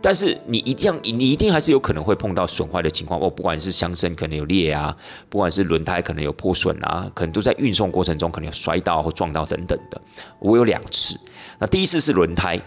[0.02, 4.96] 但是你一定要，你一定还是有可能会碰到损坏的情况哦，不管是箱身可能有裂啊，
[5.30, 10.02] 不管是轮胎可能有破损啊，可能都在运送过程中可能有摔到或撞到等等的。
[10.40, 11.20] 我有两次，
[11.60, 12.60] 那第一次是轮胎。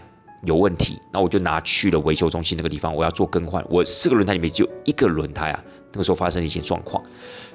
[0.44, 3.64] 有问题，那我就拿去了维修中心那个地方，我要做更换。
[3.70, 7.00] 我四个轮胎里面就一个轮胎啊，那个时候发生了一些状况，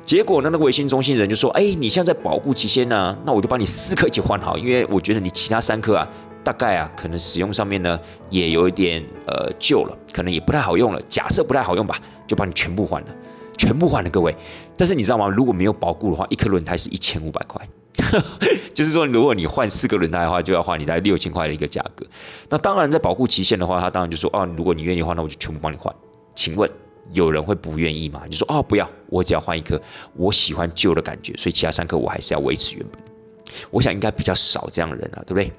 [0.05, 6.07] 结果呢，那个维修中心人就说：“哎，你现在在保护期间呢，那我就帮你四颗一起换好，因为我觉得你其他三颗啊，
[6.47, 11.01] 大概啊，可能使用上面呢也有一点呃旧了，可能也不太好用了。
[11.09, 13.07] 假设不太好用吧，就帮你全部换了，
[13.57, 14.33] 全部换了，各位。
[14.77, 15.27] 但是你知道吗？
[15.27, 17.67] 如果没有保固的话，一颗轮胎是一千五百块。
[18.73, 22.05] ”就是说，如果你换四个轮胎的话，就要花你大概六千块的一个价格。
[22.47, 25.93] 那当然，在保护期限的话，他当然就说：“哦，如果你愿意换，那我就全部帮你换。”
[26.33, 26.69] 请问
[27.11, 28.21] 有人会不愿意吗？
[28.29, 29.81] 你说：“哦，不要，我只要换一颗，
[30.15, 33.01] 我喜欢旧的感觉，所以其他三颗我还是要维持原本。”
[33.71, 35.51] 我想应该比较少这样的人啊，对不对？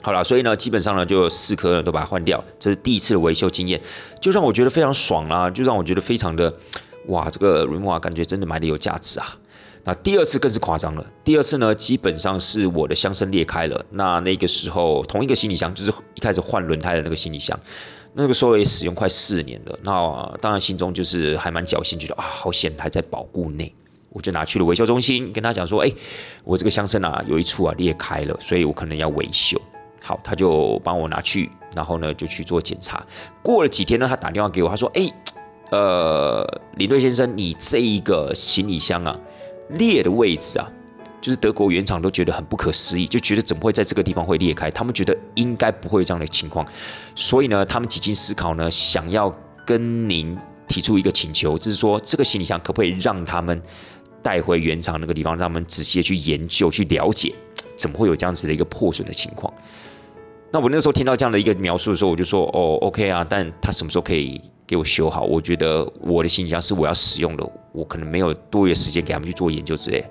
[0.00, 2.42] 好了，所以呢，基本上呢，就四颗都把它换掉。
[2.58, 3.80] 这是第一次的维修经验，
[4.20, 6.52] 就让我觉得非常爽啊，就让我觉得非常的
[7.06, 9.36] 哇，这个 Remova 感觉真的买的有价值啊。
[9.84, 11.06] 那第二次更是夸张了。
[11.24, 13.84] 第二次呢，基本上是我的箱身裂开了。
[13.90, 17.58] 那那个时候，同一个行李箱，就是一开始换轮胎的那个行李箱，
[18.12, 19.78] 那个时候也使用快四年了。
[19.82, 23.72] 那当然心中就是还蛮侥幸，觉得啊，好险还在保固内。
[24.10, 25.90] 我就拿去了维修中心，跟他讲说，哎，
[26.44, 29.60] 我这个箱身啊，有一处啊裂开了，所以我可能要维修。
[30.02, 33.04] 好，他就帮我拿去，然后呢就去做检查。
[33.42, 35.10] 过了几天呢，他打电话给我，他说，哎，
[35.70, 39.18] 呃，林队先生，你这一个行李箱啊。
[39.72, 40.66] 裂的位置啊，
[41.20, 44.70] 就是德国原厂都觉得很不可思议，就觉得怎么会在这个地方会裂开？
[44.70, 46.66] 他们觉得应该不会有这样的情况，
[47.14, 49.30] 所以呢，他们几经思考呢，想要
[49.66, 50.34] 跟您
[50.66, 53.60] 提出一个请求，就是说这个行李箱可不可以让他们
[54.22, 57.34] 带回原厂那个地方，让他们仔细的去研究、去了解，
[57.78, 59.50] 怎么会有这样子的一个破损的情况？
[60.50, 64.38] 那我那时候听到这样的一个描述的时候，我就说哦，OK 啊，但他什么时候可以？
[64.66, 70.04] 给我修好，我觉得我的行李箱是我要使用的，我可能没有多余的时间给他们去做研究之类。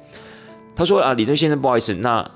[0.75, 2.27] 他说啊，李顿先生，不好意思，那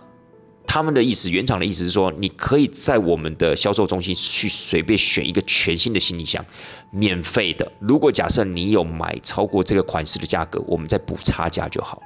[0.67, 6.45] 他们的意思，原厂的意思是说，你可以在我们的销售中心去随便选一个全新的行李箱，
[6.91, 7.71] 免费的。
[7.79, 11.99] 如果假设你有买超过这个款式的价格，我们再补差价就好。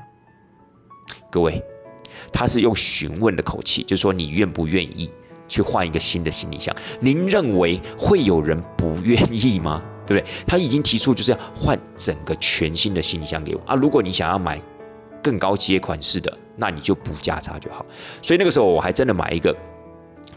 [1.29, 1.61] 各位，
[2.31, 5.09] 他是用询问的口气，就是说你愿不愿意
[5.47, 9.81] 去换一个新的行李箱，您认为会有人不愿意吗？
[10.07, 10.31] 对不对？
[10.45, 13.73] 他已经提出就是要换整个全新的行李箱给我啊！
[13.73, 14.61] 如果你想要买
[15.23, 17.83] 更高阶款式的，那你就补价差就好。
[18.21, 19.55] 所以那个时候我还真的买一个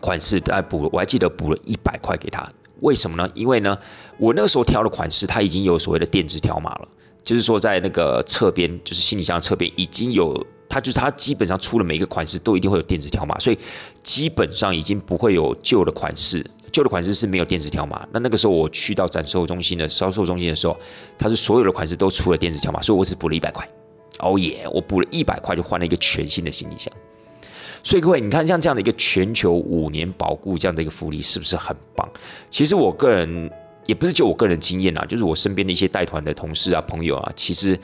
[0.01, 2.49] 款式，概补，我还记得补了一百块给他。
[2.81, 3.31] 为什么呢？
[3.35, 3.77] 因为呢，
[4.17, 6.89] 我那个时候挑的款式，它已经有所谓的电子条码了，
[7.23, 13.59] 就是说在那个侧边，就是行李箱侧边已经有，它就是它基本上出了每一个款式都一定会有电子条码，所以
[14.03, 16.45] 基本上已经不会有旧的款式。
[16.71, 20.77] 旧的款式是没有电子条码，那那个时候我去到展售中心的销售中心的时候，
[21.17, 23.67] 它是所有的款式都出了电子条码，所以我只补了一百块。
[24.21, 26.93] 哦耶，我补了一百块就换了一个全新的行李箱。
[27.83, 32.07] 所以各位，你看像这样的一个全球五年保固这样的一个福利，是不是很棒？
[32.51, 33.51] 其实我个人
[33.87, 37.79] 也不是就我个人经验啊，就是我身边的一些带团的同事啊、朋友啊，其实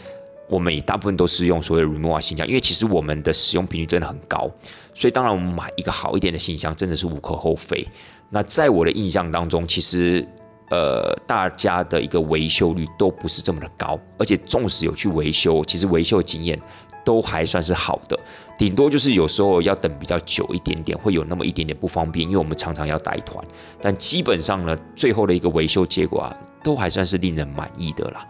[0.55, 4.49] 我们也大部分都是用所谓的 remova 信箱，因为其实我们的使用频率真的很高，
[4.95, 7.85] 所以当然我们买一个好一点的信箱真的是无可厚非。
[8.31, 10.25] 那在我的印象当中，其实，
[10.71, 16.57] 呃，大家的一个维修率都不是这么的高，而且纵使有去维修，其实维修经验
[17.05, 18.17] 都还算是好的，
[18.57, 23.45] 顶多就是有时候要等比较久一点点，会有那么一点点不方便，因为我们常常要带团，
[23.83, 28.25] 但基本上呢，最后的一个维修结果啊，都还算是令人满意的啦。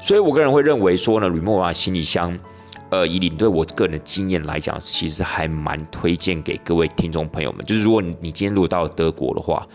[0.00, 2.38] 所以我个人会认为说呢，Remova 行李箱。
[2.90, 7.62] 呃，以领队我个人的经验来讲，其实还蛮推荐给各位听众朋友们。
[7.66, 9.66] 就是如果你今天如果到了德国的话，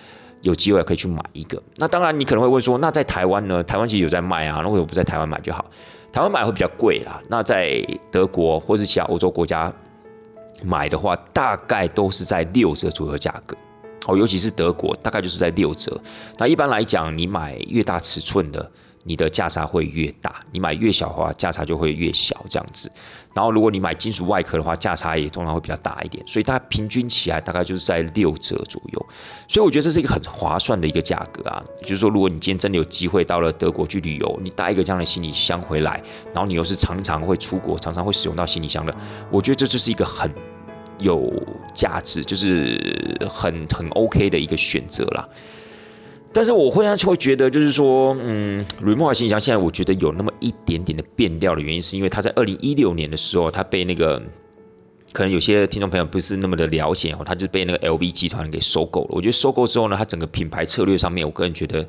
[0.41, 1.61] 有机会可以去买一个。
[1.75, 3.63] 那当然，你可能会问说，那在台湾呢？
[3.63, 5.63] 台湾其实有在卖啊，那为什么不在台湾买就好？
[6.11, 7.21] 台湾买会比较贵啦。
[7.29, 9.71] 那在德国或是其他欧洲国家
[10.63, 13.55] 买的话，大概都是在六折左右价格。
[14.07, 15.95] 哦，尤其是德国，大概就是在六折。
[16.39, 18.71] 那一般来讲，你买越大尺寸的。
[19.03, 22.89] 你的价差会越大，你买越小的话，价差就会越小，这样子。
[23.33, 29.05] 然后如果你买金属外壳的话，价差也通常会比较大一点，所以它平均起来大概就是在六折左右。
[29.47, 31.63] 所以我觉得这是一个很划算的一个价格啊。
[31.81, 36.01] 就是说，如果你今天真的有机会到了德国去旅游，你带一个这样的行李箱回来，
[36.33, 38.95] 然后你又是常常会出国、常常会使用到行李箱的，
[39.31, 40.31] 我觉得这就是一个很
[40.99, 41.33] 有
[41.73, 45.27] 价值，就是很很 OK 的一个选择啦。
[46.33, 54.19] 但是我会让会觉得，就是说，嗯，Remova 行李箱现在我觉得有那么一点点的变调的原因，是因为他在二零一六年的时候，他被那个
[55.11, 59.09] 可能有些听众朋友不是那么的了解哦，他就被那个 LV 集团给收购了。
[59.11, 61.87] 我觉得收购之后呢，它整个品牌策略上面，我个人觉得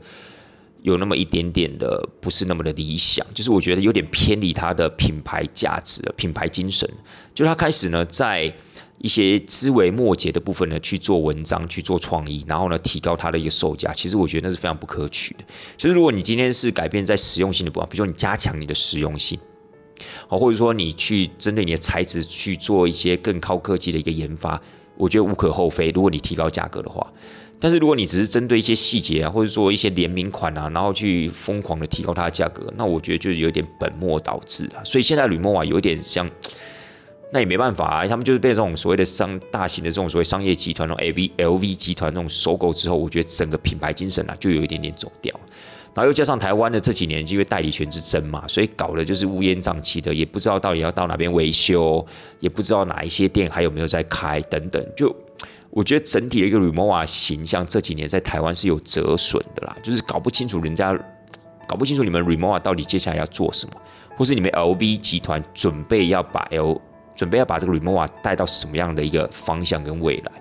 [0.82, 6.86] 有那么一点点的不是那么的理想，就是我觉得有点偏离它的品牌价值、品牌精神。
[7.32, 8.52] 就他开始呢，在
[8.98, 13.92] 一些枝微末节的部分呢，去做文章，去做创意，然后呢，提高它的一个售价。
[13.92, 15.44] 其实我觉得那是非常不可取的。
[15.76, 19.38] 其实如果你今天是改变在实用性的部分，比如说你加强你的实用性，
[20.26, 24.58] 好，或者说你去针对你的材质去做一些更高科技的一个研发，
[24.96, 25.90] 我觉得无可厚非。
[25.90, 27.06] 如果你提高价格的话，
[27.60, 34.84] 但是如果你只是针对一些细节啊，或者说一些联名款啊，然后去疯狂的提高它的价格，那我觉得就是有点本末倒置了。
[34.84, 36.30] 所以现在吕莫啊，有点像。
[37.34, 45.34] 那也没办法啊，他们就是被这种所谓的商大型的这种所谓商业集团，那种 L V L V 集团那种收购之后，我觉得整个品牌精神啊，就有一点点走掉。
[45.94, 52.06] 然后又加上台湾的这几年因为代理权之争嘛，所以搞的就是乌烟瘴气的，也不知道到底要到哪边维修，
[52.38, 54.80] 也不知道哪一些店还有没有在开等等。
[54.96, 55.12] 就
[55.70, 60.96] 我觉得整体的一个 Remova 形象这几年在台湾是有折损的啦，就是搞不清楚人家
[61.66, 63.72] 搞不清楚你们 Remova 到底接下来要做什么，
[64.16, 66.80] 或是你们 L V 集团准备要把 L
[67.24, 70.32] 准备要把这个 Remova 带到什么样的一个方向跟未来？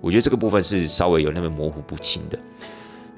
[0.00, 2.38] 我觉得这个部分是稍微有那么模糊不清的。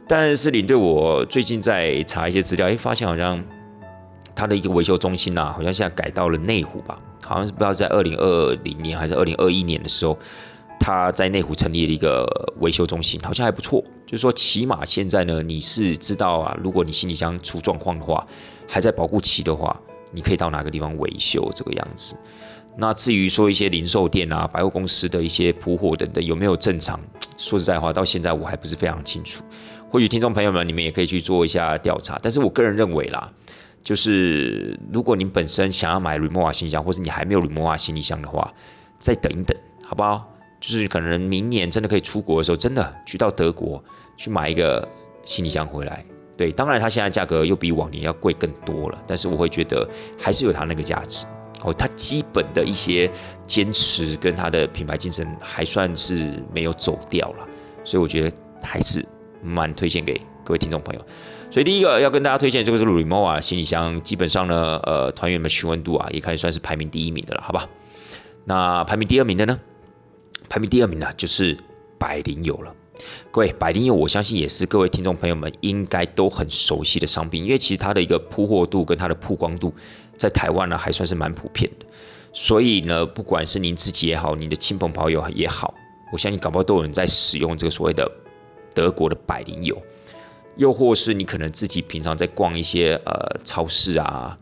[0.09, 3.44] 但是领队，我最近在查一些资料，哎，发现好像
[4.35, 6.98] 它的一个维修中心呐，好像现在改到了内湖吧？
[7.22, 10.18] 好像是不知道在二零二零年还是二零二一年的时候，
[10.80, 12.26] 他在内湖成立了一个
[12.61, 13.85] 维修中心，好像还不错。
[14.06, 18.26] 就是说，起码现在呢，你是知道啊，如果你行李箱出状况的话，
[18.66, 19.78] 还在保护期的话，
[20.11, 22.16] 你可以到哪个地方维修这个样子。
[22.76, 26.98] 那至于说一些零售店啊、百货公司的一些铺货等等有没有正常？
[27.37, 29.42] 说实在话，到现在我还不是非常清楚。
[29.90, 32.18] 或许听众朋友们，你们也可以去做一下调查。
[32.22, 33.30] 但是我个人认为啦，
[33.83, 38.52] 就是如果您本身想要买 Remova 行李箱，或者你还没有 Remova 行李箱的话，
[39.00, 40.26] 再等一等，好不好？
[40.61, 43.83] 就是可能明年真的可以出国的时候，真的去到德国
[44.16, 44.87] 去买一个
[45.24, 46.04] 行李箱回来。
[46.37, 49.88] 对，当然它现在价格又比往年要贵更多了，但是我会觉得
[50.18, 51.26] 还是有它那个价值。
[51.62, 53.11] 哦，它基本的一些
[53.46, 57.46] 坚持跟它的品牌精神还算是没有走掉了，
[57.84, 59.04] 所以我觉得还是
[59.42, 61.06] 蛮推荐给各位听众朋友。
[61.50, 67.68] 所以第一个要跟大家推荐这个是 Remova 行李箱，基本上呢，呃，团员们询问度啊，也可以算是排名第一名的了，好吧？
[68.44, 69.58] 那排名第二名的呢？
[70.48, 71.56] 排名第二名呢，就是
[71.98, 72.74] 百灵油了。
[73.30, 79.74] 各位，百灵油我相信也是各位听众朋友们应该都很熟悉的商品，因为其实它的一个铺货度跟它的曝光度
[80.20, 81.86] 在台湾呢还算是蛮普遍的。
[82.32, 85.72] 所以呢，不管是您自己也好，你的亲朋好友也好，
[86.12, 88.08] 我相信搞不好都有人在使用这个所谓的
[88.74, 89.80] 德国的百灵油，
[90.56, 94.38] 又或是你可能自己平常在逛一些呃超市啊，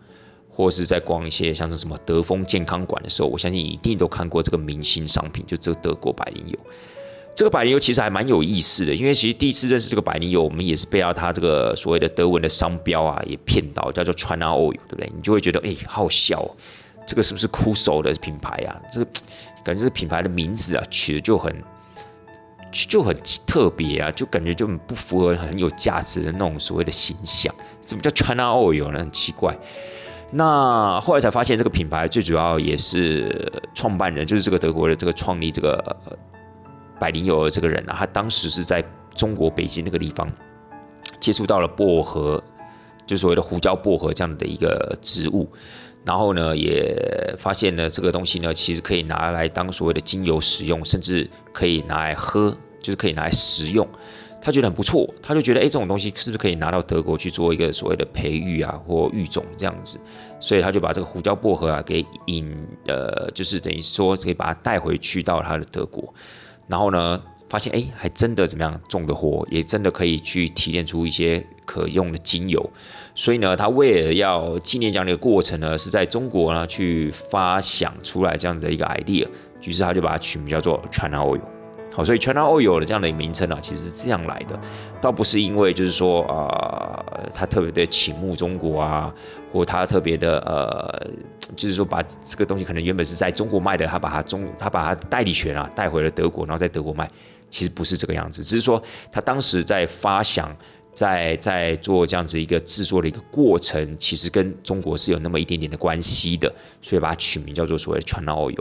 [0.50, 6.58] 或是在逛一些像是什么德丰健康馆的时候，我相信一定都看过这个明星商品，就这个德国百灵油。
[7.38, 15.08] 这个百灵油其实还蛮有意思的，因为其实第一次认识这个百灵油，我们也是被到它这个所谓的德文的商标啊也骗到，叫做 China Oil，对不对？
[15.14, 16.44] 你就会觉得哎，好笑。
[17.06, 18.74] 这个是不是枯手的品牌啊？
[18.92, 19.08] 这个
[19.62, 21.54] 感觉这个品牌的名字啊取的就很
[22.72, 23.16] 就很
[23.46, 27.54] 特别啊，就感觉就很不符合很有价值的那种所谓的形象。
[27.80, 28.98] 怎么叫 China Oil 呢？
[28.98, 29.56] 很奇怪。
[30.32, 35.96] 那后来才发现，这个品牌最主要也是创办人，就是这个德国的这个创立这个
[36.98, 38.84] 百灵油的这个人啊，他当时是在
[39.14, 40.30] 中国北京那个地方
[41.20, 42.42] 接触到了薄荷，
[43.06, 45.48] 就所谓的胡椒薄荷这样的一个植物。
[46.04, 53.86] 然后呢，也发现呢，这个东西呢，其实可以拿来当所谓的精油使用，甚至可以拿来喝，就是可以拿来食用。
[54.40, 60.00] 他觉得很不错，他就觉得，哎，这种东西是不是可以拿到德国去做一个所谓的培育啊，或育种这样子？
[60.38, 66.14] 所以他就把这个胡椒薄荷啊给引，呃，就是等于说可以把它带回去到他的德国。
[66.68, 72.70] 然后呢，发现哎，还真的怎么样种的活，也真的可以去提炼出一些可用的精油。
[73.14, 79.26] 所以呢，他为了要纪念这样的一个过程呢，是在中国呢去发想出来这样子的一个 idea，
[79.64, 81.40] 于是他就把它取名叫做 China Oil。
[81.92, 84.58] 好，所以 China Oil 的这样的名称啊，其实是这样来的，
[85.00, 89.12] 倒不是因为就是说啊，他特别的倾慕中国啊，
[89.52, 91.10] 或他特别的呃，
[91.56, 97.10] 就是说把这个东西可能原本是在中国卖的，他把它中他把它代理权啊带回了德国，然后在德国卖，
[97.50, 98.80] 其实不是这个样子，只是说
[99.10, 100.54] 他当时在发想。
[100.94, 108.58] 在在做这样子一个制作的一个过程，其实跟中国是有那么一点点的关系的，所以把它取名叫做所谓的 China Oil。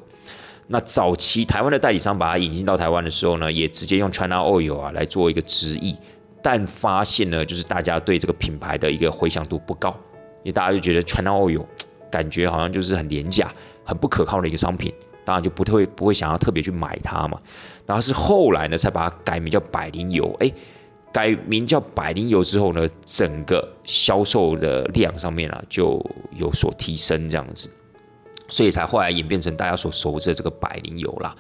[0.68, 5.96] 那早期台湾的代理商把它引进到台湾的时候呢，也直接用 China Oil 啊来做一个直译，
[6.42, 9.90] 但发现呢，就是大家对这个品牌的一个回响度不高，
[10.44, 11.66] 因为大家就觉得 China Oil
[12.12, 13.54] 感觉好像就是很廉价、
[13.84, 14.94] 很不可靠的一个商品，
[15.24, 17.40] 当然就不会不会想要特别去买它嘛。
[17.86, 20.52] 然后是后来呢，才把它改名叫百灵油，哎。
[21.10, 26.06] 改名叫百灵油之后呢，整个销售的量上面啊就
[26.36, 27.72] 有所提升，这样子，
[28.48, 31.36] 所以才后来演变成大家所熟知的这个百灵油啦。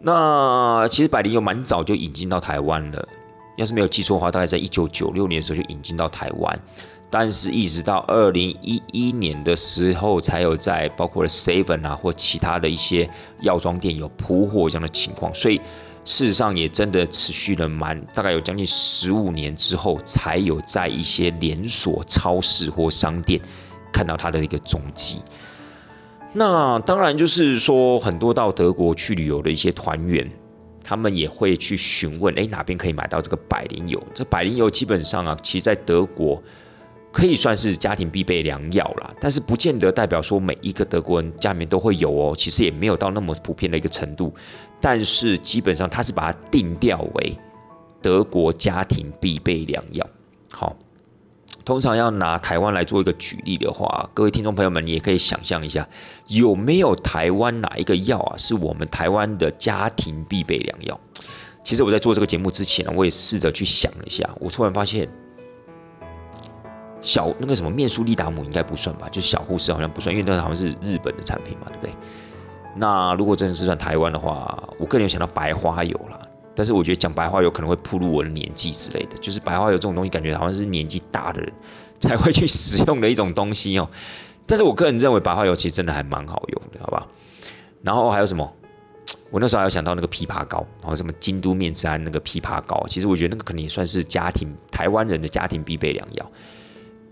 [0.00, 3.08] 那其实百灵油蛮早就引进到台湾了，
[3.56, 6.60] 要是没有记错的话，大概在一九九六年的时候就引进到台湾，
[7.10, 13.08] 但是一直到二零一一年的时候，才有在包括了 Seven 啊或其他的一些
[13.42, 15.60] 药妆店有铺货这样的情况，所以。
[16.04, 23.40] 事实上也真的持续了蛮大概有将近十五年之后，才有在一些连锁超市或商店
[23.92, 25.20] 看到它的一个踪迹。
[26.32, 30.28] 那当然就是说，很多到德国去旅游的一些团员，
[30.82, 34.02] 他们也会去询问，哎，哪边可以买到这个百灵油？
[34.14, 36.42] 这百灵油基本上啊，其实在德国。
[37.14, 42.34] 可以算是家庭必备良药啦，但是不见得代表说每一个德国人家里面都会有哦。
[42.34, 44.32] 其实也没有到那么普遍的一个程度，
[44.80, 47.36] 但是基本上它是把它定调为
[48.00, 50.08] 德国家庭必备良药。
[50.50, 50.74] 好，
[51.64, 55.88] 通常要拿台湾来做一个举例的话，各位听众朋友们，你也可以想象一下，
[56.26, 61.00] 有没有台湾哪一个药啊，是我们台湾的家庭必备良药？
[61.64, 65.08] 其实我在做这个节目之前呢，我也试着去想了一下，我突然发现。
[67.00, 71.92] 小那个什么面舒利达姆应该不算吧，就是小护士好像不算，因为那好像是日本的产品嘛，对不对？
[72.76, 76.20] 那如果真的是算台湾的话，我个人想到白花油啦，
[76.54, 81.52] 但是我觉得讲白花油可能会暴露我的年纪之类的，就是白花油这种东西，感觉好像是年纪大的人
[81.98, 83.88] 才会去使用的一种东西哦。
[84.46, 87.06] 但是我个人认为白花油其实真的还蛮好用的，好吧？
[87.82, 88.52] 然后还有什么？
[89.30, 96.30] 我那时候还有想到那个枇杷膏，然后什么京都面之安那个枇杷膏，其实我觉得那个可能也算是家庭台湾人的家庭必备良药。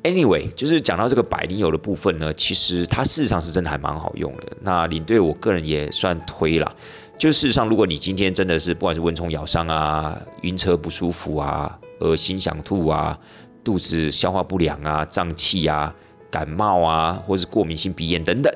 [0.03, 4.45] Anyway，就是讲到这个百灵油的部分呢，其实它事实上是真的还蛮好用的。
[4.61, 6.75] 那领队我个人也算推了，
[7.21, 13.19] 就事实上，如果你今天真的是不管是蚊虫咬伤啊、晕车不舒服啊、恶心想吐啊、
[13.63, 15.95] 肚子消化不良啊、胀气啊、
[16.31, 18.51] 感冒啊，或是过敏性鼻炎等等。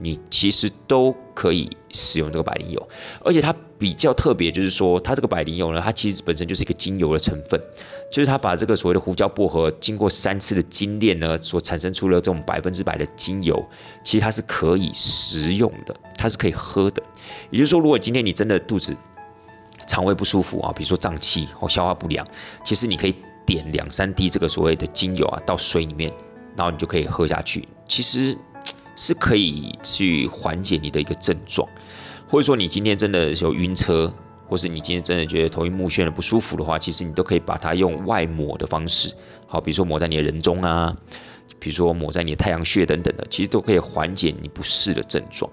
[0.00, 2.88] 你其实都可以使用这个百灵油，
[3.24, 7.60] 而且它比较特别，就是说它这个百灵油呢，它其实本身就是一个精油的成分，
[8.10, 13.60] 就是它把这个所谓的胡椒薄荷经过三次的精炼呢，所产生出了这种百分之百的精油，
[14.04, 17.02] 其实它是可以食用的，它是可以喝的。
[17.50, 18.96] 也就是说，如果今天你真的肚子
[19.86, 22.24] 肠胃不舒服啊，比如说胀气或消化不良，
[22.64, 23.14] 其实你可以
[23.46, 26.12] 点两三滴这个所谓的精油啊到水里面，
[26.56, 28.36] 然后你就可以喝下去，其实
[29.00, 31.66] 是可以去缓解你的一个症状，
[32.28, 34.12] 或者说你今天真的有晕车，
[34.48, 39.14] 或是你今天真的觉得头晕目眩的不舒服的话，其实你都可以把它用外抹的方式，
[39.46, 40.92] 好，比如说抹在你的人中啊，
[41.60, 45.48] 比如说抹在你的太阳穴等等的，其实都可以缓解你不适的症状。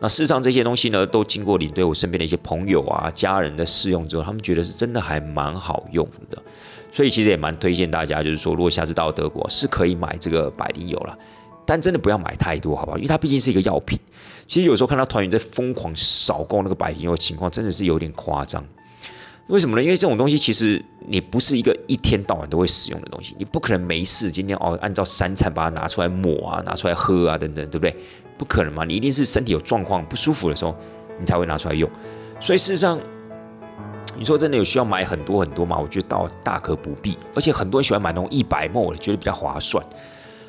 [0.00, 6.42] 那事实上这些东西呢，都经过领队我身边的一些朋友啊、家人的试用之后，他们觉得是真的还蛮好用的，
[6.90, 11.18] 所以其实也蛮推荐大家，就是说如果下次到德国是可以买这个百灵油了，
[11.66, 12.96] 但真的不要买太多，好不好？
[12.96, 13.98] 因为它毕竟是一个药品。
[14.46, 18.64] 其实有时候看到团员在疯狂扫购那个百灵油的情况，真的是有点夸张。
[19.48, 19.82] 为什么呢？
[19.82, 27.94] 因为这种东西其实你不是一个一天到晚都会使用的东西，你不可能没事今天哦按照三餐把它拿出来抹啊、拿出来喝啊等等，对不对？
[28.38, 28.84] 不可能嘛！
[28.84, 30.76] 你一定是身体有状况不舒服的时候，
[31.18, 31.88] 你才会拿出来用。
[32.38, 33.00] 所以事实上，
[34.18, 35.78] 你说真的有需要买很多很多吗？
[35.78, 37.16] 我觉得倒大可不必。
[37.34, 39.82] 而且很多人喜欢买那种一百沫的，觉得比较划算。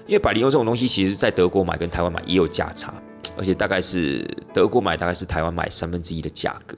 [0.08, 2.94] 因为百利优这种东西，其实在德国买跟台湾买也有价差，
[3.38, 6.78] 而且大概是德国买大概是台湾买三分之一的价格。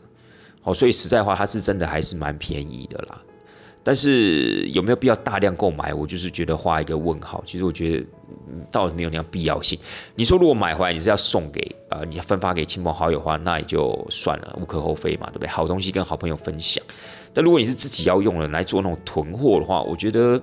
[0.61, 3.21] 好，所以实在话，它是真的还是蛮便宜的啦。
[3.81, 5.93] 但是有没有必要大量购买？
[5.93, 7.41] 我就是觉得画一个问号。
[7.45, 8.05] 其实我觉得
[8.69, 9.79] 倒没有那样必要性。
[10.15, 15.47] 你说如果买回来你是要送给呃，你分发给亲朋好友的话，那也就算了，无可厚非嘛，对不对？
[15.47, 16.83] 好东西跟好朋友分享。
[17.33, 20.39] 但如果你是自己要用的来做那种囤货的话，我觉得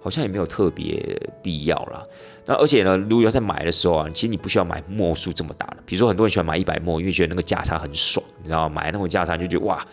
[0.00, 2.02] 好像也没有特别必要啦。
[2.46, 5.76] 那而且呢，如果要在买的时候啊，其实你不需要买墨数这么大的。
[5.86, 8.74] 比如说很多人喜欢买一百墨，因为觉得那个价差很爽，你知道吗？
[8.74, 9.86] 买那种价差就觉得哇。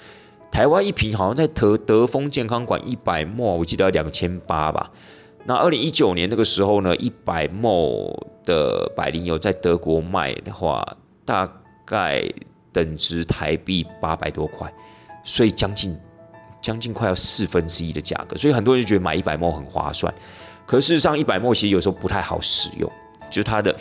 [0.50, 4.90] 台湾一瓶好像在德德丰健康馆一百墨，我记得要两千八吧。
[5.46, 10.84] 那二零一九年那个时候呢，一百墨的百灵油在德国卖的话，
[11.26, 11.48] 大
[11.86, 12.24] 概
[12.72, 14.74] 等值台币八百多块，
[15.24, 15.96] 所以将近
[16.62, 18.36] 将近快要四分之一的价格。
[18.38, 20.14] 所以很多人就觉得买一百墨很划算，
[20.66, 22.92] 可事实上一百墨其实有时候不太好使用，
[23.30, 23.76] 就是它的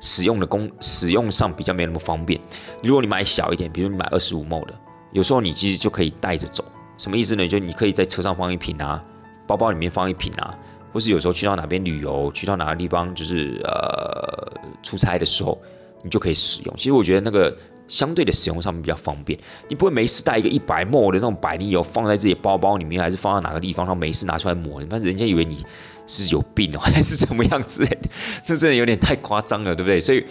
[0.00, 2.40] 使用的功使用上比较没那么方便。
[2.82, 4.74] 如果你买小一点，比如你买二十五墨的。
[5.12, 6.62] 有时候你其实就可以带着走，
[6.98, 7.48] 什么意思呢？
[7.48, 9.02] 就你可以在车上放一瓶啊，
[9.46, 10.54] 包包里面放一瓶啊，
[10.92, 14.52] 或是有时候去到哪边旅游，去到哪个地方就是呃
[14.82, 15.58] 出差的时候，
[16.02, 16.74] 你就可以使用。
[16.76, 17.56] 其实我觉得那个
[17.88, 25.64] 相对的使用上面比较方便，你不会没事带一个一百沫的那种百利油放在自己包包里面，还是放在哪个地方，然后没事拿出来抹，那人家以为你
[26.06, 28.08] 是有病哦，还是怎么样之类的，
[28.44, 30.00] 这真的有点太夸张了，对不对？
[30.00, 30.24] 所以。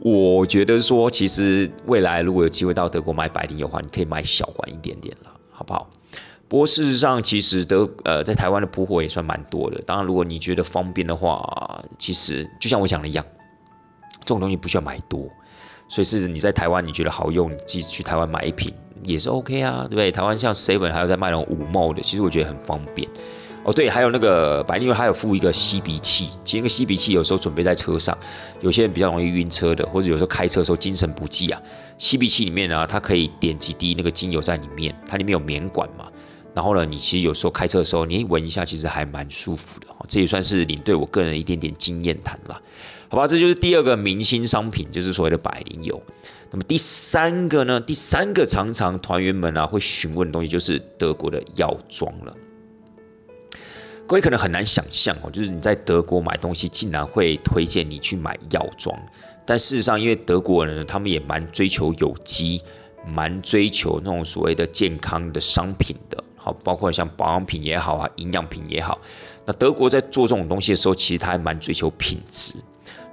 [0.00, 5.90] 我觉得说，其实未来如果有机会到德国买百灵油的话，你可以买小罐一点点了，好不好？
[6.46, 9.82] 不过事实上，其实德呃在台湾的铺货也算蛮多的。
[9.82, 13.26] 当然，如果你觉得方便的话，其实就像我讲的一样，
[14.20, 15.28] 这种东西不需要买多，
[15.88, 18.72] 所以是你在台湾你觉得好用，你自己去台湾买一瓶
[19.02, 20.12] 也是 OK 啊，对不对？
[20.12, 23.08] 台湾像 Seven 还有在卖那种五毛的，其实我觉得很方便。
[23.64, 26.28] 哦，对，还有那个百利油，还有附一个吸鼻器。
[26.44, 28.16] 其实那个吸鼻器有时候准备在车上，
[28.60, 31.60] 有些人比较容易晕车的，或者有时候开车的时候精神不济啊。
[31.98, 36.06] 吸鼻器里面呢，它可以点几滴那个精油在里面，它里面有棉管嘛。
[36.54, 39.86] 然后呢，你其实有时候开车的时候，你闻一下，其实还蛮舒服的。
[40.08, 42.58] 这也算是领队我个人一点点经验谈了，
[43.08, 43.26] 好吧？
[43.26, 46.02] 这就是第二个明星商品，就是所谓的百灵油。
[46.50, 47.80] 那么第三个呢？
[47.80, 52.34] 第三个常常团员们啊会询问的东西，就是德国的药妆了。
[54.06, 58.98] 各位可能很难想象哦，就是你在德国买东西，竟然会推荐你去买药妆。
[59.44, 62.62] 但事实上，因为德国人他们也蛮追求有机，
[63.06, 66.22] 蛮追求那种所谓的健康的商品的。
[66.36, 68.98] 好，包括像保养品也好啊，营养品也好。
[69.44, 72.54] 那德国在做这种东西的时候，其实他还蛮追求品质。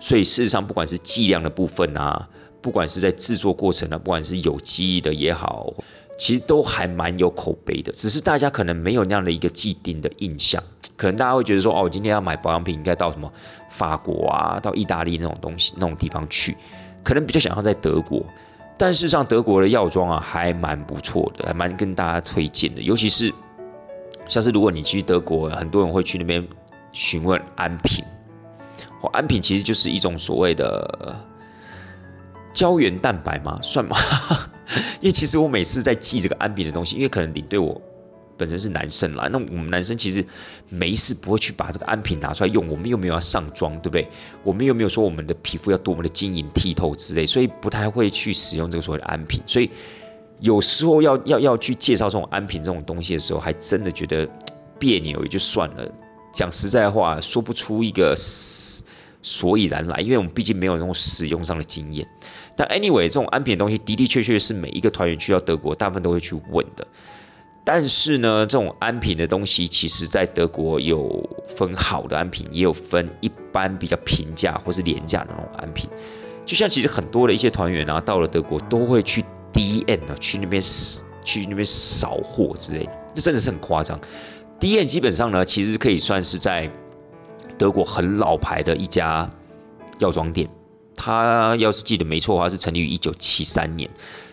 [0.05, 2.29] 所以事实上，不管是剂量的部分啊，
[2.61, 5.73] 不管是在制作过程啊，不管是有机的也好，
[6.15, 7.91] 其实都还蛮有口碑的。
[7.91, 10.61] 只是大家可能没有那样的一个既定的印象。
[10.95, 13.27] 可能大家会觉得说，哦，我今天要买保养品，应该到什么
[13.71, 16.55] 法国啊，到意大利那种东西、那种地方去，
[17.03, 18.23] 可能比较想要在德国。
[18.77, 22.79] 但事实上，德国的药妆啊，还蛮不错的，还蛮跟大家推荐的。
[22.79, 23.33] 尤其是
[24.27, 26.47] 像是如果你去德国，很多人会去那边
[26.91, 28.05] 询问安瓶。
[29.01, 31.15] 哦，安瓶其实就是一种所谓的
[32.53, 33.59] 胶原蛋白吗？
[33.61, 33.95] 算吗？
[34.99, 37.81] 因为其实我每次在记这个安瓶的东西，因为可能你对我。
[38.37, 40.21] 本身是男生啦，那我们男生其实
[40.67, 44.05] 没事不会去把这个安瓶拿出来用，我们又没有要上妆，对不对？
[44.43, 49.41] 我们又没有说我们的皮肤要多么的晶莹剔透之类，所以不太会去使用这个所谓的安瓶。
[49.45, 49.71] 所以
[50.41, 54.27] 有时候要要要去介绍这种安瓶这种东西的时候，还真的觉得
[54.77, 55.89] 别扭，也就算了。
[56.35, 58.13] 讲实在话，说不出一个
[59.21, 62.05] 所以然来，因为我们毕竟没有那种使用上的经验。
[62.57, 66.85] 但 anyway，这种安瓶的东西的的确确是每一个团员去到德国，大部分都会去问的。
[67.63, 75.89] 但是呢，这种安瓶的东西，其实在德国有分好的安瓶，也有分一般比较平价或是廉价的那种安瓶。
[76.45, 80.61] 就像其实很多的一些团员啊，到了德国都会去 D N 啊，去那边
[81.23, 83.99] 去那边扫货之类的，这真的是很夸张。
[84.59, 86.71] D N 基本上呢，其实可以算是在
[87.57, 89.29] 德国很老牌的一家
[89.99, 90.49] 药妆店。
[90.95, 93.89] 它要是记得没错的话，是成立于一九七三年。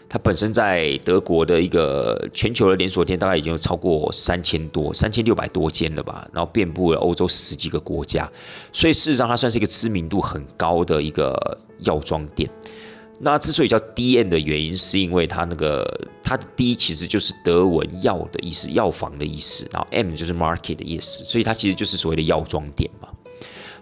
[0.09, 8.31] 它本身在德国的一个全球的连锁店，大概已经有超过三千多、三千六百多间了吧，然后遍布了欧洲十几个国家，
[8.73, 12.49] 所以事实上它算是一个知名度很高的一个药妆店。
[13.25, 23.09] 那之所以叫 D N 的原因，是因为它那个它的 D 其实就是德文药的意思，药房的意思，然后 M 就是 market 的意思，所以它其实就是所谓的药妆店嘛。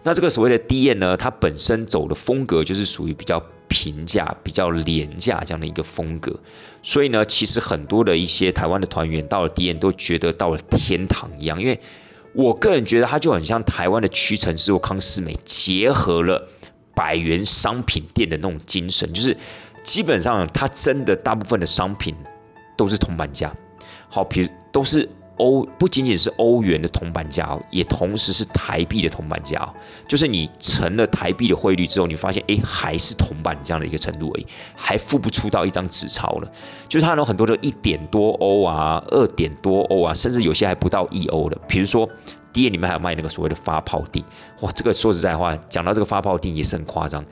[0.02, 3.42] 那这个所谓的 D N 呢，它本身走的风格就是属于比较。
[3.72, 6.36] 平价比较廉价这样的一个风格，
[6.82, 11.78] 所以呢，其实很多的一些台湾的团员到了 D N 都觉得到了天堂一样，因为
[12.32, 16.48] 我个人觉得它就很像台湾的屈臣氏或康斯美结合了
[17.00, 19.34] 百元商品店的那种精神，就是
[19.82, 22.14] 基本上它真的大部分的商品
[22.76, 23.50] 都是铜板价，
[24.10, 25.08] 好，比如都是。
[25.40, 29.72] 欧不仅仅是欧元的铜板价哦，也同时是台币的铜板价哦。
[30.06, 34.46] 就是你成了台币的汇率之后，你发现哎，还是铜板这样的一个程度而已，
[34.76, 36.52] 还付不出到一张纸钞了。
[36.90, 41.56] 就是它有很多的一点多欧啊，二点多欧啊，甚至有些还不到一欧的。
[41.66, 42.06] 比如说，
[42.52, 44.24] 店里面还有卖那个所谓的发泡锭，
[44.60, 47.24] 哇，这个说实在话，讲到这个发泡锭也是很夸张。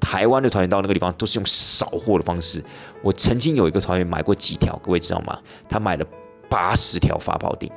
[0.00, 2.64] 台湾的团员到那个地方都是用扫货的方式。
[3.02, 5.38] 我曾经有一个团员买过几条，各位知道吗？
[5.68, 6.06] 他买了。
[6.50, 7.70] 八十条发泡锭，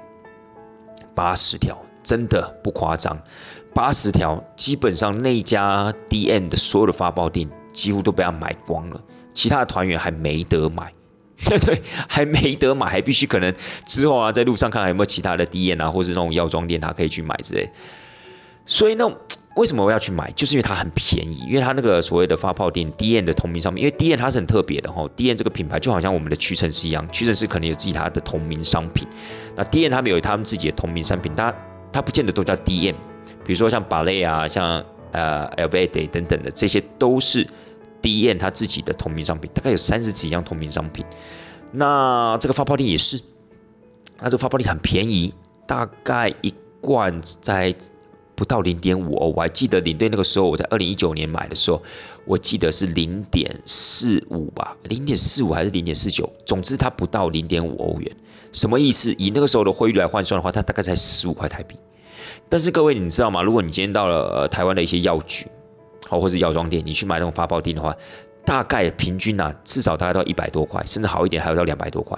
[1.13, 3.21] 八十条真的不夸张，
[3.75, 9.01] 八十条基本上那家 D M 的所有的发泡锭几乎都被他买光了，
[9.33, 10.89] 其他的团员还没得买，
[11.49, 13.53] 对对，还没得买，还必须可能
[13.85, 17.69] 之后啊在路上看还有没有其他的 D N 啊，或是那种药妆店他可以去买之类，
[18.65, 19.17] 所以那种。
[19.57, 20.31] 为什么我要去买？
[20.31, 29.05] 就是因为它很便宜，因为它那个所谓的发泡店 D N 的同名商品，因为 D N 它是很特别的哈，D N 这个品牌就好像我们的屈臣氏一样，屈臣氏可能有自己它的同名商品，
[29.57, 31.53] 那 D N 他们有他们自己的同名商品，它
[31.91, 32.95] 它不见得都叫 D N，
[33.43, 34.81] 比如说像芭蕾啊，像
[35.11, 37.45] 呃 L V D 等等的，这些都是
[38.01, 41.05] D N 他自己的同名商品，大概有三十几样同名商品。
[41.71, 43.21] 那这个发泡锭也是，
[44.19, 45.33] 那这个发泡锭很便宜，
[45.67, 47.75] 大概一罐在。
[48.33, 51.79] 不到零点五欧，我还记得领队那个时候，我在二零一九年买的时候，
[52.25, 58.11] 我记得是零点四五吧，零点四五还是零点四九，总之它不到零点五欧元，
[58.51, 59.13] 什么意思？
[59.19, 61.75] 以那个时候的汇率来换算的话，它大概才十五块台币。
[62.49, 63.43] 但是各位你知道吗？
[63.43, 65.45] 如果你今天到了台湾的一些药局，
[66.07, 67.95] 好或者药妆店，你去买那种发泡锭的话。
[68.43, 72.17] 大概平均啊，至少大概到一百多块，甚至好一点还有到两百多块。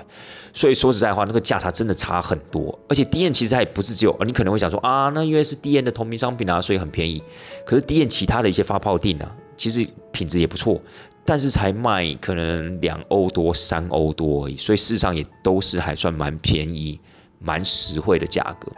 [0.54, 2.80] 所以说实在话，那个价差真的差很多。
[2.88, 7.22] 而且 D N 其实它也不是只有，你可能会想说啊，那因为是 D N 的同名商品啊，所以很便宜。
[7.66, 10.80] 可是 D N 其他的一些发泡锭啊，其实品质也不错，
[11.26, 14.56] 但是才卖可能两欧多、三欧多而已。
[14.56, 16.98] 所以事实上也都是还算蛮便宜、
[17.40, 18.72] 蛮实惠的价格。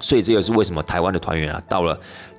[0.00, 1.96] 所以这也是为什么台湾的团员啊，到了。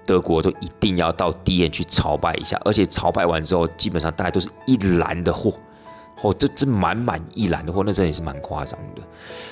[0.07, 5.53] 德国都一定要到 D N 去朝拜一下，而且朝拜完之后，基本上大概都是一篮的货，
[6.21, 9.01] 哦，这这满满一篮的货，那真的也是蛮夸张的。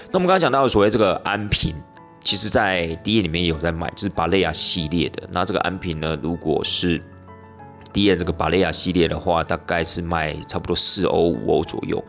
[0.10, 1.76] 那我们刚刚讲到所谓这个安瓶，
[2.22, 5.28] 其实在 D N 里面也有在卖，就是巴雷亚系列的。
[5.32, 7.00] 那这个安瓶呢，如果是
[7.92, 12.02] D N 这个巴雷亚系列的话，大概是卖差不多四欧五欧左右。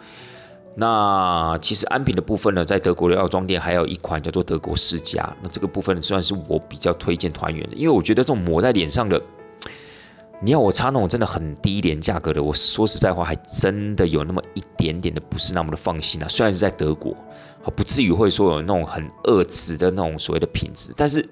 [0.78, 5.34] 那其实安瓶的部分呢，在德国的药妆店还有一款叫做德国世家。
[5.42, 9.18] 那这个部分算是我比较推荐团员的，因为我觉得这种抹在脸上的，
[10.42, 16.28] 你要我擦那种真的很低廉价格的，我说实在话，还真的有那么一点点的不是那么的放心啊。
[16.28, 17.16] 虽然是在德国，
[17.74, 21.26] 不至于会说有那种很恶质的那种所谓的品质，但是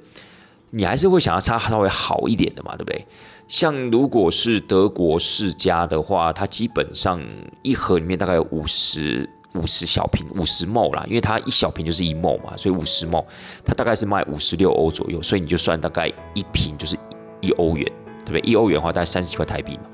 [0.71, 3.07] 你还是会想要擦稍微好一点的嘛，对不对？
[3.47, 7.23] 像如果是德国世家的话，它基本上
[7.63, 13.25] 一盒里面大概有五十五十小瓶，五十沫啦，因为它一小瓶就是一沫嘛，所以五十沫，
[13.65, 16.97] 它大概是卖五十六欧左右，所以你就算大概一瓶就是
[17.41, 17.85] 一欧元，
[18.25, 18.41] 对不对？
[18.41, 19.85] 一欧元的话大概三十几块台币嘛。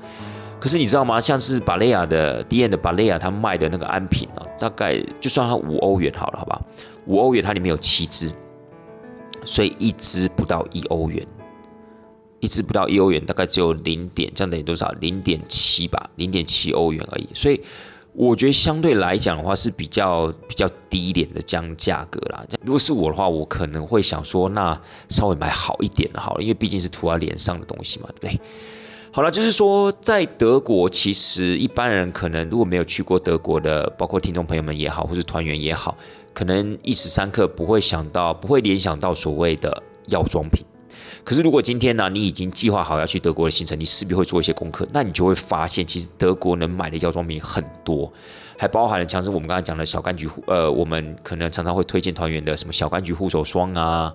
[0.59, 1.19] 可是你知道吗？
[1.19, 6.61] 像是巴雷亚的 D N 的巴雷亚，它卖的那个安瓶啊，大概就算它五欧元好了，好吧？
[7.07, 8.31] 五欧元它里面有七支，
[9.43, 11.25] 所以一支不到一欧元。
[12.41, 14.91] 一支不到一欧元，大概只有零点，这样等于多少？
[14.99, 17.29] 零点七吧，零点七欧元而已。
[17.35, 17.61] 所以
[18.13, 22.43] 我觉得相对来讲的话是比较比较低廉的这样价格啦。
[22.63, 28.41] 如果是我的话，我可能会想说，那稍微买好一点的好了，因为毕竟是涂在脸上的东西嘛，对不对？
[29.13, 35.97] 好了，就是说在德国，其实一般人可能如果没有去过德国的，包括听众朋友们也好，或是团员也好，
[36.33, 40.65] 可能一时三刻不会想到，不会联想到所谓的药妆品。
[41.23, 48.11] 可是，如果今天呢，你已经计划好要去德国的行程，你势必会做一些功课，那你就会发现，其实德国能买的药妆品很多，
[48.57, 54.11] 还包含了像是我们刚才讲的小柑橘，呃，我们可能常常会推荐团员的什么小柑橘护手霜啊，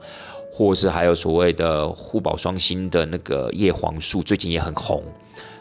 [0.52, 5.02] 或是还有所谓的护宝双星的那个叶黄素，最近也很红，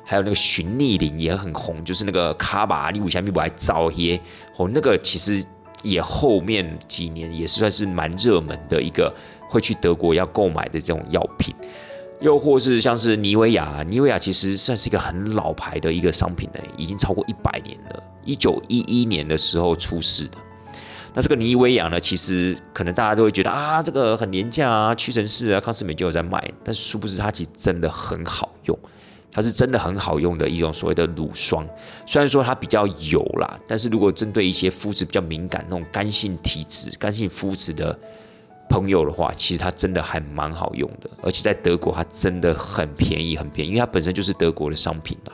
[0.03, 4.19] 还有那个循逆灵也很红，就是那个卡巴利五香米我还早耶，
[4.57, 5.45] 哦，那个其实
[5.83, 9.13] 也后面几年也是算是蛮热门的一个。
[9.55, 11.55] 会去德国要购买的这种药品，
[12.19, 20.37] 又或是像是妮维雅，妮维雅其实算是一个很老牌的一个商品了，已经超过一百年了，一九一一年的时候出世的。
[21.13, 28.77] 那这个妮维雅呢，其实可能大家都会觉得啊，这个很廉价啊，屈臣氏啊、康斯美就有在卖，但殊不知它其实真的很好用，
[29.31, 31.65] 它是真的很好用的一种所谓的乳霜。
[32.05, 37.97] 虽然说它比较油啦，但是如果针对一些肤质比较敏感、那种干性体质、干性肤质的。
[38.69, 45.33] 朋友的话，其实它真的还蛮好用的，而且在德国它真的很便宜，很便宜，因为它本身就是德国的商品啦。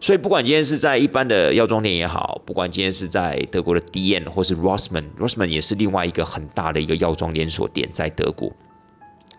[0.00, 8.52] 所以不管今天是在一般的药妆店也好，不管今天是在德国的 D N 或是 Rossmann，Rossmann 也是另外一个很大的一个药妆连锁店，在德国，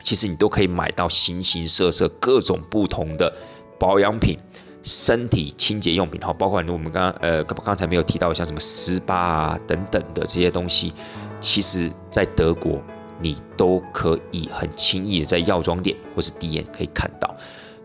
[0.02, 3.34] 其实你都可以买到形形色色、各种不同的
[3.80, 4.38] 保养品、
[4.84, 10.92] 身体清洁用品，好，包括我们刚刚呃刚刚才没有提到像什么 SPA 啊等等的这些东西，
[11.40, 12.82] 其实在德国。
[13.22, 17.36] 你都可以很轻易的在药妆店或是店可以看到。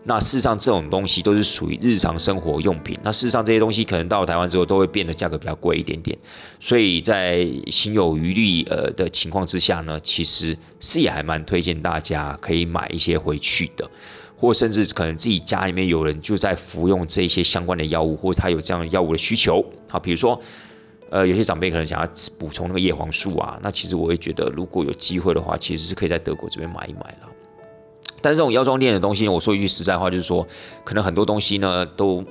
[0.07, 2.95] 那事实上，这种东西都是属于日常生活用品。
[3.01, 6.15] 那事实上，这些东西可能到了台湾之后，都会变得价格比较贵一点点。
[6.59, 13.89] 所以在心有余力呃的情况之下呢，其实是也还蛮推荐大家可以买一些回去的，
[14.37, 19.65] 或甚至可能自己家里面有人就在服用这些相关的药物，或者他有这样的药物的需求。
[19.89, 20.39] 好，比如说。
[21.15, 27.29] 呃，有些长辈可能想要补充那个叶黄素啊，那其实我会觉得，如果有机会的话，其实是可以在德国这边买一买了。
[28.21, 30.45] 但是这种药妆店的东西，我说一句实在话，就是说，
[30.83, 32.21] 可能很多东西呢，都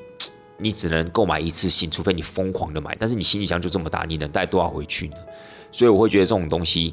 [0.58, 2.94] 你只能购买一次性，除非你疯狂的买。
[3.00, 5.16] 但是你行李箱就这么大，你能带多少回去呢？
[5.72, 6.92] 所以我会觉得这种东西，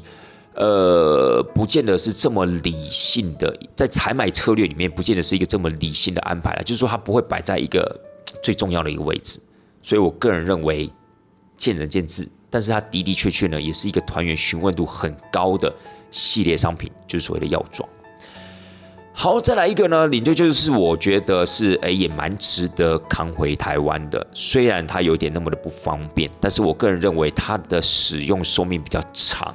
[0.54, 6.62] 呃，不见得是这么理性的，在采买策略里面，不见得是一个这么理性的安排了。
[6.62, 8.00] 就是说，它不会摆在一个
[8.42, 9.38] 最重要的一个位置。
[9.82, 10.88] 所以我个人认为。
[11.62, 15.72] 见仁见智，但是它的的确确呢，也是一个团员询问度很高的
[16.10, 17.88] 系列商品，就是所谓的药妆。
[19.12, 29.54] 好，再来一个呢，领队就是我觉得是诶也蛮值得扛回台湾的，虽然它有点那么的不方便，但是我个人认为它的使用寿命比较长，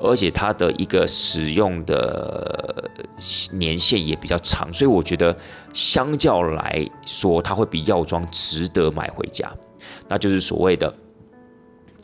[0.00, 2.90] 而且它的一个使用的
[3.52, 5.36] 年限也比较长，所以我觉得
[5.74, 9.52] 相较来说，它会比药妆值得买回家，
[10.08, 10.90] 那就是所谓的。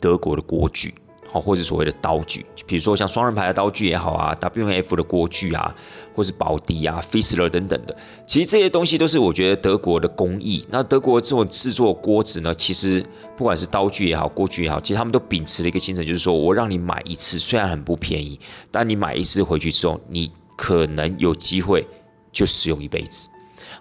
[0.01, 0.93] 德国的锅具，
[1.31, 5.73] 好，或者所谓的刀具，比如说像双人牌的刀具也好啊，W F 的锅具啊，
[6.13, 7.95] 或是宝迪啊、f i s l e r 等等的，
[8.27, 10.65] 其实这些东西都是我觉得德国的工艺。
[10.69, 13.05] 那德国这种制作锅子呢，其实
[13.37, 18.39] 不管是刀具也好，锅具也好，其实他们都秉持了一个精神，就是说我让你买一次，虽然很不便宜，
[18.71, 21.87] 但你买一次回去之后，你可能有机会
[22.31, 23.29] 就使用一辈子。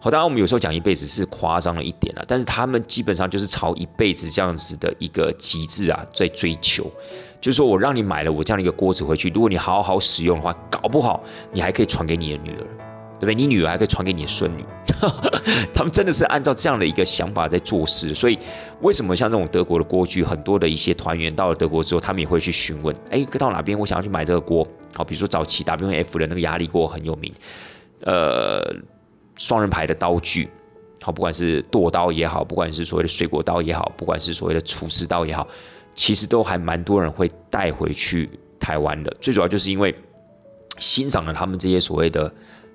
[0.01, 6.91] 好，当然我们有时候讲一辈子是夸张了一点了，但是他们基本上就是朝一辈子这样子的一个极致啊在追求，
[7.41, 11.23] 就是说我让你买了我这样的一个锅子回去，如果你好好使用的话，搞不好
[11.53, 12.65] 你还可以传给你的女儿，
[13.15, 13.35] 对不对？
[13.35, 14.65] 你女儿还可以传给你的孙女，
[15.75, 18.15] 他们真的是按照这样的一个想法在做事。
[18.15, 18.39] 所以
[18.81, 24.67] 为什么像这种德国的锅具，很多的一些团员到了德国之后，他们也会去询问，哎，到哪边我想要去买这个锅？
[24.97, 27.33] 好，比如说早期 W F 的那个压力锅很有名，
[28.05, 28.75] 呃。
[29.41, 30.47] 双人牌的刀具，
[31.01, 35.49] 好，不管是剁刀也好，不管是所谓的水果刀也好，不管是所谓的厨师刀也好，
[35.95, 38.29] 其实都还蛮多人会带回去
[38.59, 39.11] 台湾的。
[39.19, 39.95] 最主要就是因为
[40.79, 42.31] 欣赏了他们这些所谓的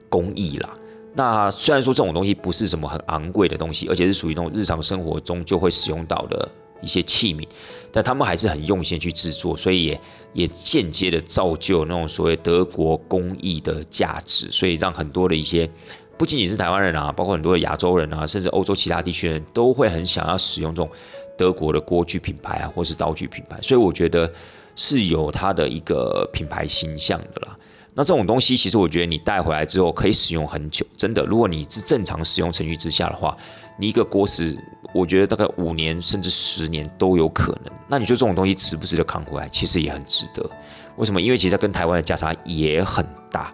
[0.09, 0.73] 工艺啦。
[1.13, 6.49] 那虽然说这种东西不是什么很昂贵的东西，而且是属于那种日常生活中就会使用到的
[6.81, 7.47] 一些器皿，
[7.91, 10.01] 但他们还是很用心去制作，所以也
[10.33, 15.69] 也间接的造就那种所谓德国工艺的价值，所以让很多的一些。
[16.17, 20.89] 不仅仅是台湾人啊，包括很多的亚洲人啊，甚至欧洲其他地区人都会很想要使用这种
[21.37, 24.31] 德国的锅具品牌啊，或是刀具品牌，所以我觉得
[24.75, 27.57] 是有它的一个品牌形象的啦。
[27.93, 31.23] 那这种东西其实我觉得你带回来之后可以使用很久，真的。
[31.23, 33.35] 如果你是正常使用程序之下的话，
[33.77, 34.57] 你一个锅子
[34.93, 37.73] 我觉得大概五年甚至十年都有可能。
[37.87, 39.47] 那你说这种东西值不值得扛回来？
[39.49, 40.49] 其实也很值得。
[40.97, 41.21] 为什么？
[41.21, 43.51] 因为其实跟台湾的价差也很大。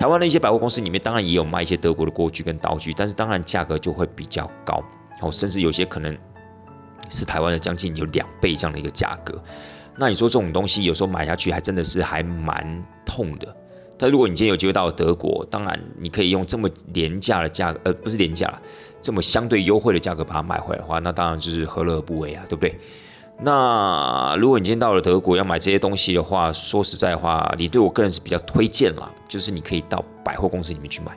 [0.00, 4.82] 台湾的一些百货公司里面，当然也有卖一些德国的锅具跟刀具，但是当然价格就会比较高，
[5.20, 6.16] 哦，甚至有些可能
[7.10, 9.38] 是台湾的将近有两倍这样的一个价格。
[9.96, 13.54] 那你说这种东西有时候买下去还真的是还蛮痛的。
[13.98, 18.50] 但如果你今天有机会到德国，当然你可以用这么廉价的价格，呃，不是廉价，
[19.02, 22.74] 这么相对优惠的价格把它买回来的话，那当然就是何乐而不为啊，对不对？
[23.42, 31.12] 那如果你今天到了德国要买这些东西的话，说实在话，你对我个人是比较推荐啦，就是你可以到百货公司里面去买，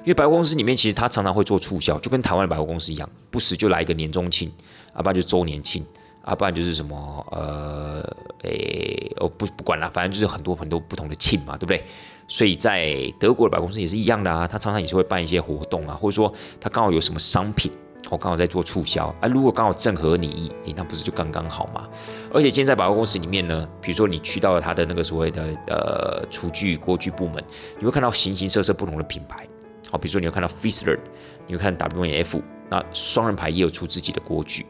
[0.00, 4.50] 因为百货公司里面其实它常常会做促销，就跟台湾的百货公司一样，不时就来一个年终庆，
[4.92, 5.84] 啊，不然就周年庆，
[6.22, 8.02] 啊，不然就是什么，呃，
[8.42, 11.84] 诶，哦，不不管了，反正就是很多很多不同的庆嘛，对不对？
[12.26, 17.70] 所以在德国的百货公司也是一样的啊，它常常也是会办一些活动啊，或者说它刚好有什么商品。
[18.10, 21.86] 我刚好在做促销啊，如果刚好正合你意，诶，那不是就刚刚好吗？
[22.32, 27.42] 而且今天在百货公司里面呢，比如说你去到了他的那个所谓的呃厨具锅具部门，
[27.78, 29.46] 你会看到形形色色不同的品牌，
[29.90, 30.98] 好，比如说你会看到 Fisher，
[31.46, 32.40] 你会看 W&F，
[32.70, 34.64] 那双人牌也有出自己的锅具，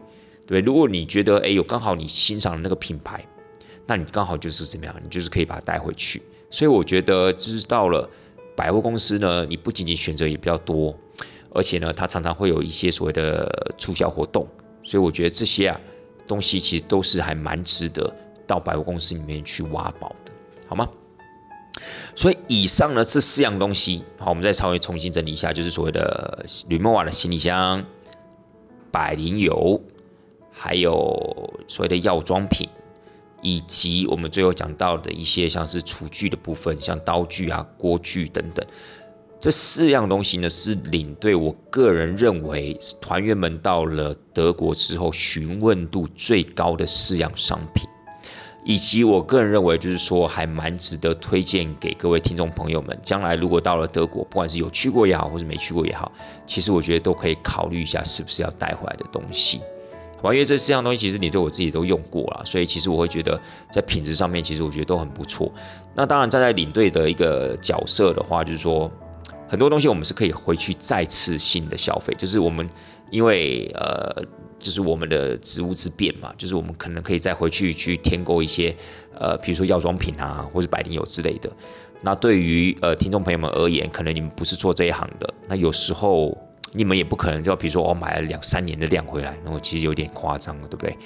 [0.47, 3.25] 对如果你觉得诶有刚好你欣赏的那个品牌，
[3.87, 6.23] 那你刚好就是怎么样，你就是可以把它带回去。
[6.51, 8.09] 所以我觉得知道了
[8.57, 10.99] 百货公司呢，你不仅仅选择也比较多。
[11.55, 14.47] 而且呢，它常常会有一些所谓的促销活动，
[14.83, 15.81] 所以我觉得这些啊
[16.27, 18.15] 东西其实都是还蛮值得
[18.47, 20.33] 到百货公司里面去挖宝的，
[20.69, 20.89] 好吗？
[22.15, 27.85] 所以以上呢这四样东西，好，我们再稍微重新整理一下，就是所谓的吕莫瓦的行李箱、
[28.91, 29.81] 百灵油，
[30.51, 32.69] 还有所谓的药妆品，
[33.43, 38.67] 以及我们最后讲到的一些像是厨具的部分，像刀具啊、锅具等等。
[39.41, 47.89] 这四样东西呢，是领队我个人认为团员们到了德国之后询问度最高的四样商品，
[48.65, 52.99] 以及我个人认为就是说还蛮值得推荐给各位听众朋友们。
[53.01, 56.11] 将来如果到了德国，不管是有去过也好，或是没去过也好，
[56.45, 59.61] 其实我觉得都可以考虑一下是不是要带回来的东西。
[60.21, 65.49] 好，因为这四样东西其实你对我自己都用过了，所以其实我会觉得在品质上面，其实我觉得都很不错。
[65.95, 68.91] 那当然站在领队的一个角色的话，就是说。
[69.49, 72.69] 很多东西我们是可以回去再次性的消费，就是我们
[73.11, 74.23] 因为呃，
[74.59, 78.75] 就是我们的职务之便嘛，就是我们可能可以再回去去添购一些
[79.19, 81.51] 呃，比如说药妆品啊，或者百灵油之类的。
[82.03, 86.37] 那对于呃听众朋友们而言，可能你们不是做这一行的，那有时候
[86.73, 90.97] 你们也不可能就比如说我买了两三年的量回来，那我其实有点夸张了，对不对？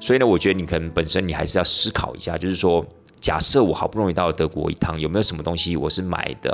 [0.00, 2.84] 所以呢，我觉得你可能本身你还是要思考一下，就是说，
[3.20, 6.52] 假设我好不容易到了德国一趟，有没有什么东西我是买的？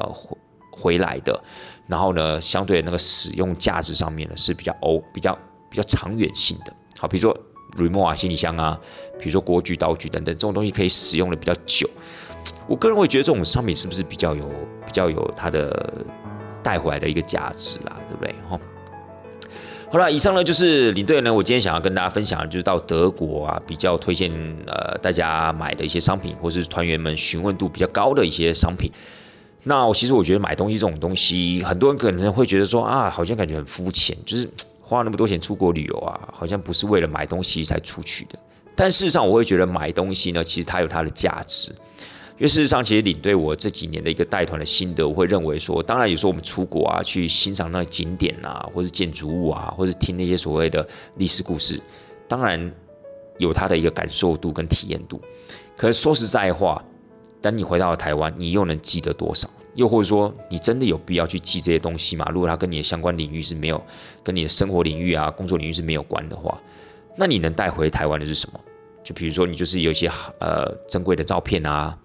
[0.70, 1.38] 回来的，
[1.86, 5.36] 然后呢，相对那个使用价值上面呢是比较欧比较
[5.68, 6.72] 比较长远性的。
[6.98, 7.36] 好，比如说
[7.76, 8.78] 瑞莫瓦行李箱啊，
[9.18, 11.88] 比如说锅具刀具等等这种东西可以使用的比较久。
[12.66, 14.48] 我个人会觉得这种商品是不是比较有
[14.86, 15.92] 比较有它的
[16.62, 18.34] 带回来的一个价值啦，对不对？
[18.48, 18.58] 哈，
[19.90, 24.30] 好了，以上呢就是领队呢，我今天想要跟大家分享，就是到德国啊，比较推荐
[24.66, 28.90] 呃大家买的一些商品，或是团员们询问度比较高的一些商品。
[29.62, 34.48] 那我其实我觉得买东西这种东西，很多人可能会觉得说啊，好像感觉很肤浅，就是
[34.80, 38.38] 花那么多钱出国旅游啊，好像不是为了买东西才出去的。
[38.74, 41.70] 但事实上，我会觉得买东西呢，其实它有它的价值。
[42.38, 51.78] 因为事实上，其实领队我这几年的一个带团的心得，我会认为说，当然有时候我们出国啊，去欣赏那景点啊，或是建筑物啊，或是听那些所谓的历史故事，
[52.26, 52.72] 当然
[53.36, 55.20] 有它的一个感受度跟体验度。
[55.76, 56.82] 可是说实在话，
[57.40, 59.48] 等你回到了台湾，你又能记得多少？
[59.74, 62.28] 又或者说，你真的有必要去记这些东西吗？
[62.32, 63.80] 如果它跟你的相关领域是没有，
[64.22, 66.60] 跟你的生活领域啊、工作领域是没有关的话，
[67.16, 68.60] 那你能带回台湾的是什么？
[69.04, 70.10] 就比如说，你就是有一些
[70.40, 71.96] 呃珍贵的照片啊、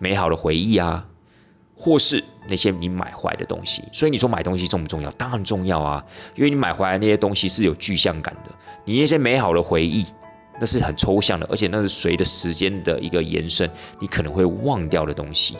[0.00, 1.06] 美好的回忆啊，
[1.76, 3.84] 或是那些你买回来的东西。
[3.92, 5.10] 所以你说买东西重不重要？
[5.12, 6.04] 当然重要啊，
[6.34, 8.50] 因为你买回来那些东西是有具象感的，
[8.84, 10.04] 你那些美好的回忆。
[10.60, 13.68] 那是很抽象的，而且那是随着时间的一个延伸，
[14.00, 15.56] 你可能会忘掉的东西。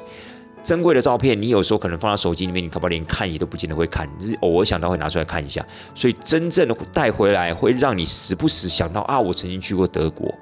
[0.62, 5.64] 珍贵的照片，你有时候可能放在手机里面，你可能连看也都不见得会看，只是偶尔想到会拿出来看一下。
[5.94, 10.34] 所以真正带回来，会让你时不时想到啊，我曾经去过德国，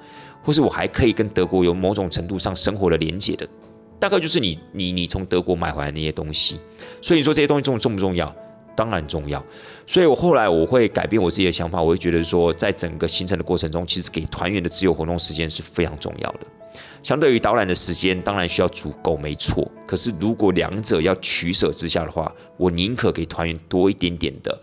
[0.43, 3.47] 或是我还可以跟德国有某种程度上生活的连接的，
[3.99, 6.59] 大概就是你你你从德国买回来那些东西。
[7.01, 8.35] 所以说这些东西重重不重要？
[8.77, 9.43] 当然重要，
[9.87, 16.41] 所以我后来我会改变我自己的想法，我会觉得说，在整个行程的过程中，其实给团员的自由活动时间是非常重要的。
[17.01, 19.67] 相对于导览的时间，当然需要足够，没错。
[19.87, 24.55] 可是如果两者要取舍之下的话，我宁可给团员多一点点的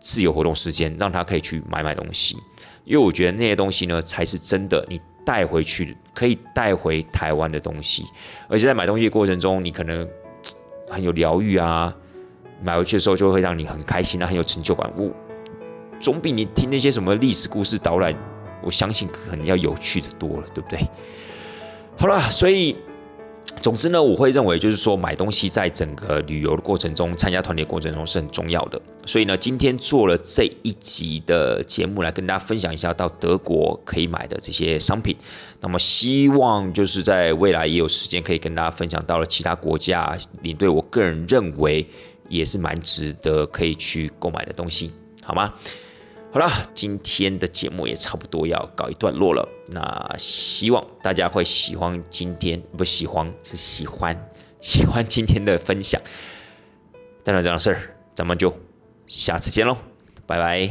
[0.00, 2.36] 自由活动时间，让他可以去买买东西。
[2.84, 8.04] 因为我觉得那些东西呢，才是真的你带回去可以带回台湾的东西。
[8.48, 10.08] 而且在买东西的过程中，你可能
[10.88, 11.94] 很有疗愈啊，
[12.62, 14.90] 买回去的时候就会让你很开心啊，很有成就感。
[14.96, 15.10] 我
[16.00, 18.14] 总比你听那些什么历史故事导览，
[18.62, 20.80] 我相信可能要有趣的多了，对不对？
[21.96, 22.76] 好了，所以。
[23.62, 28.80] 总之呢，我会认为就是说，买东西在整个旅游的过程中，参加团体过程中是很重要的。
[29.06, 35.16] 所以呢，今天做了这一集的节目来跟大家分享一下到德国可以买的这些商品。
[35.60, 41.86] 那么希望就是在未来也有时间可以跟大家分享到了其他国家领队，我个人认为
[42.28, 45.54] 也是蛮值得可以去购买的东西好吗？
[46.32, 54.14] 好了今天的节目也差不多要告一段落了那希望大家会喜欢今天不喜欢是喜欢
[54.60, 55.98] 喜欢今天的分享。
[57.24, 58.54] 但是这样事儿咱们就
[59.06, 59.78] 下次见喽
[60.26, 60.70] 拜拜。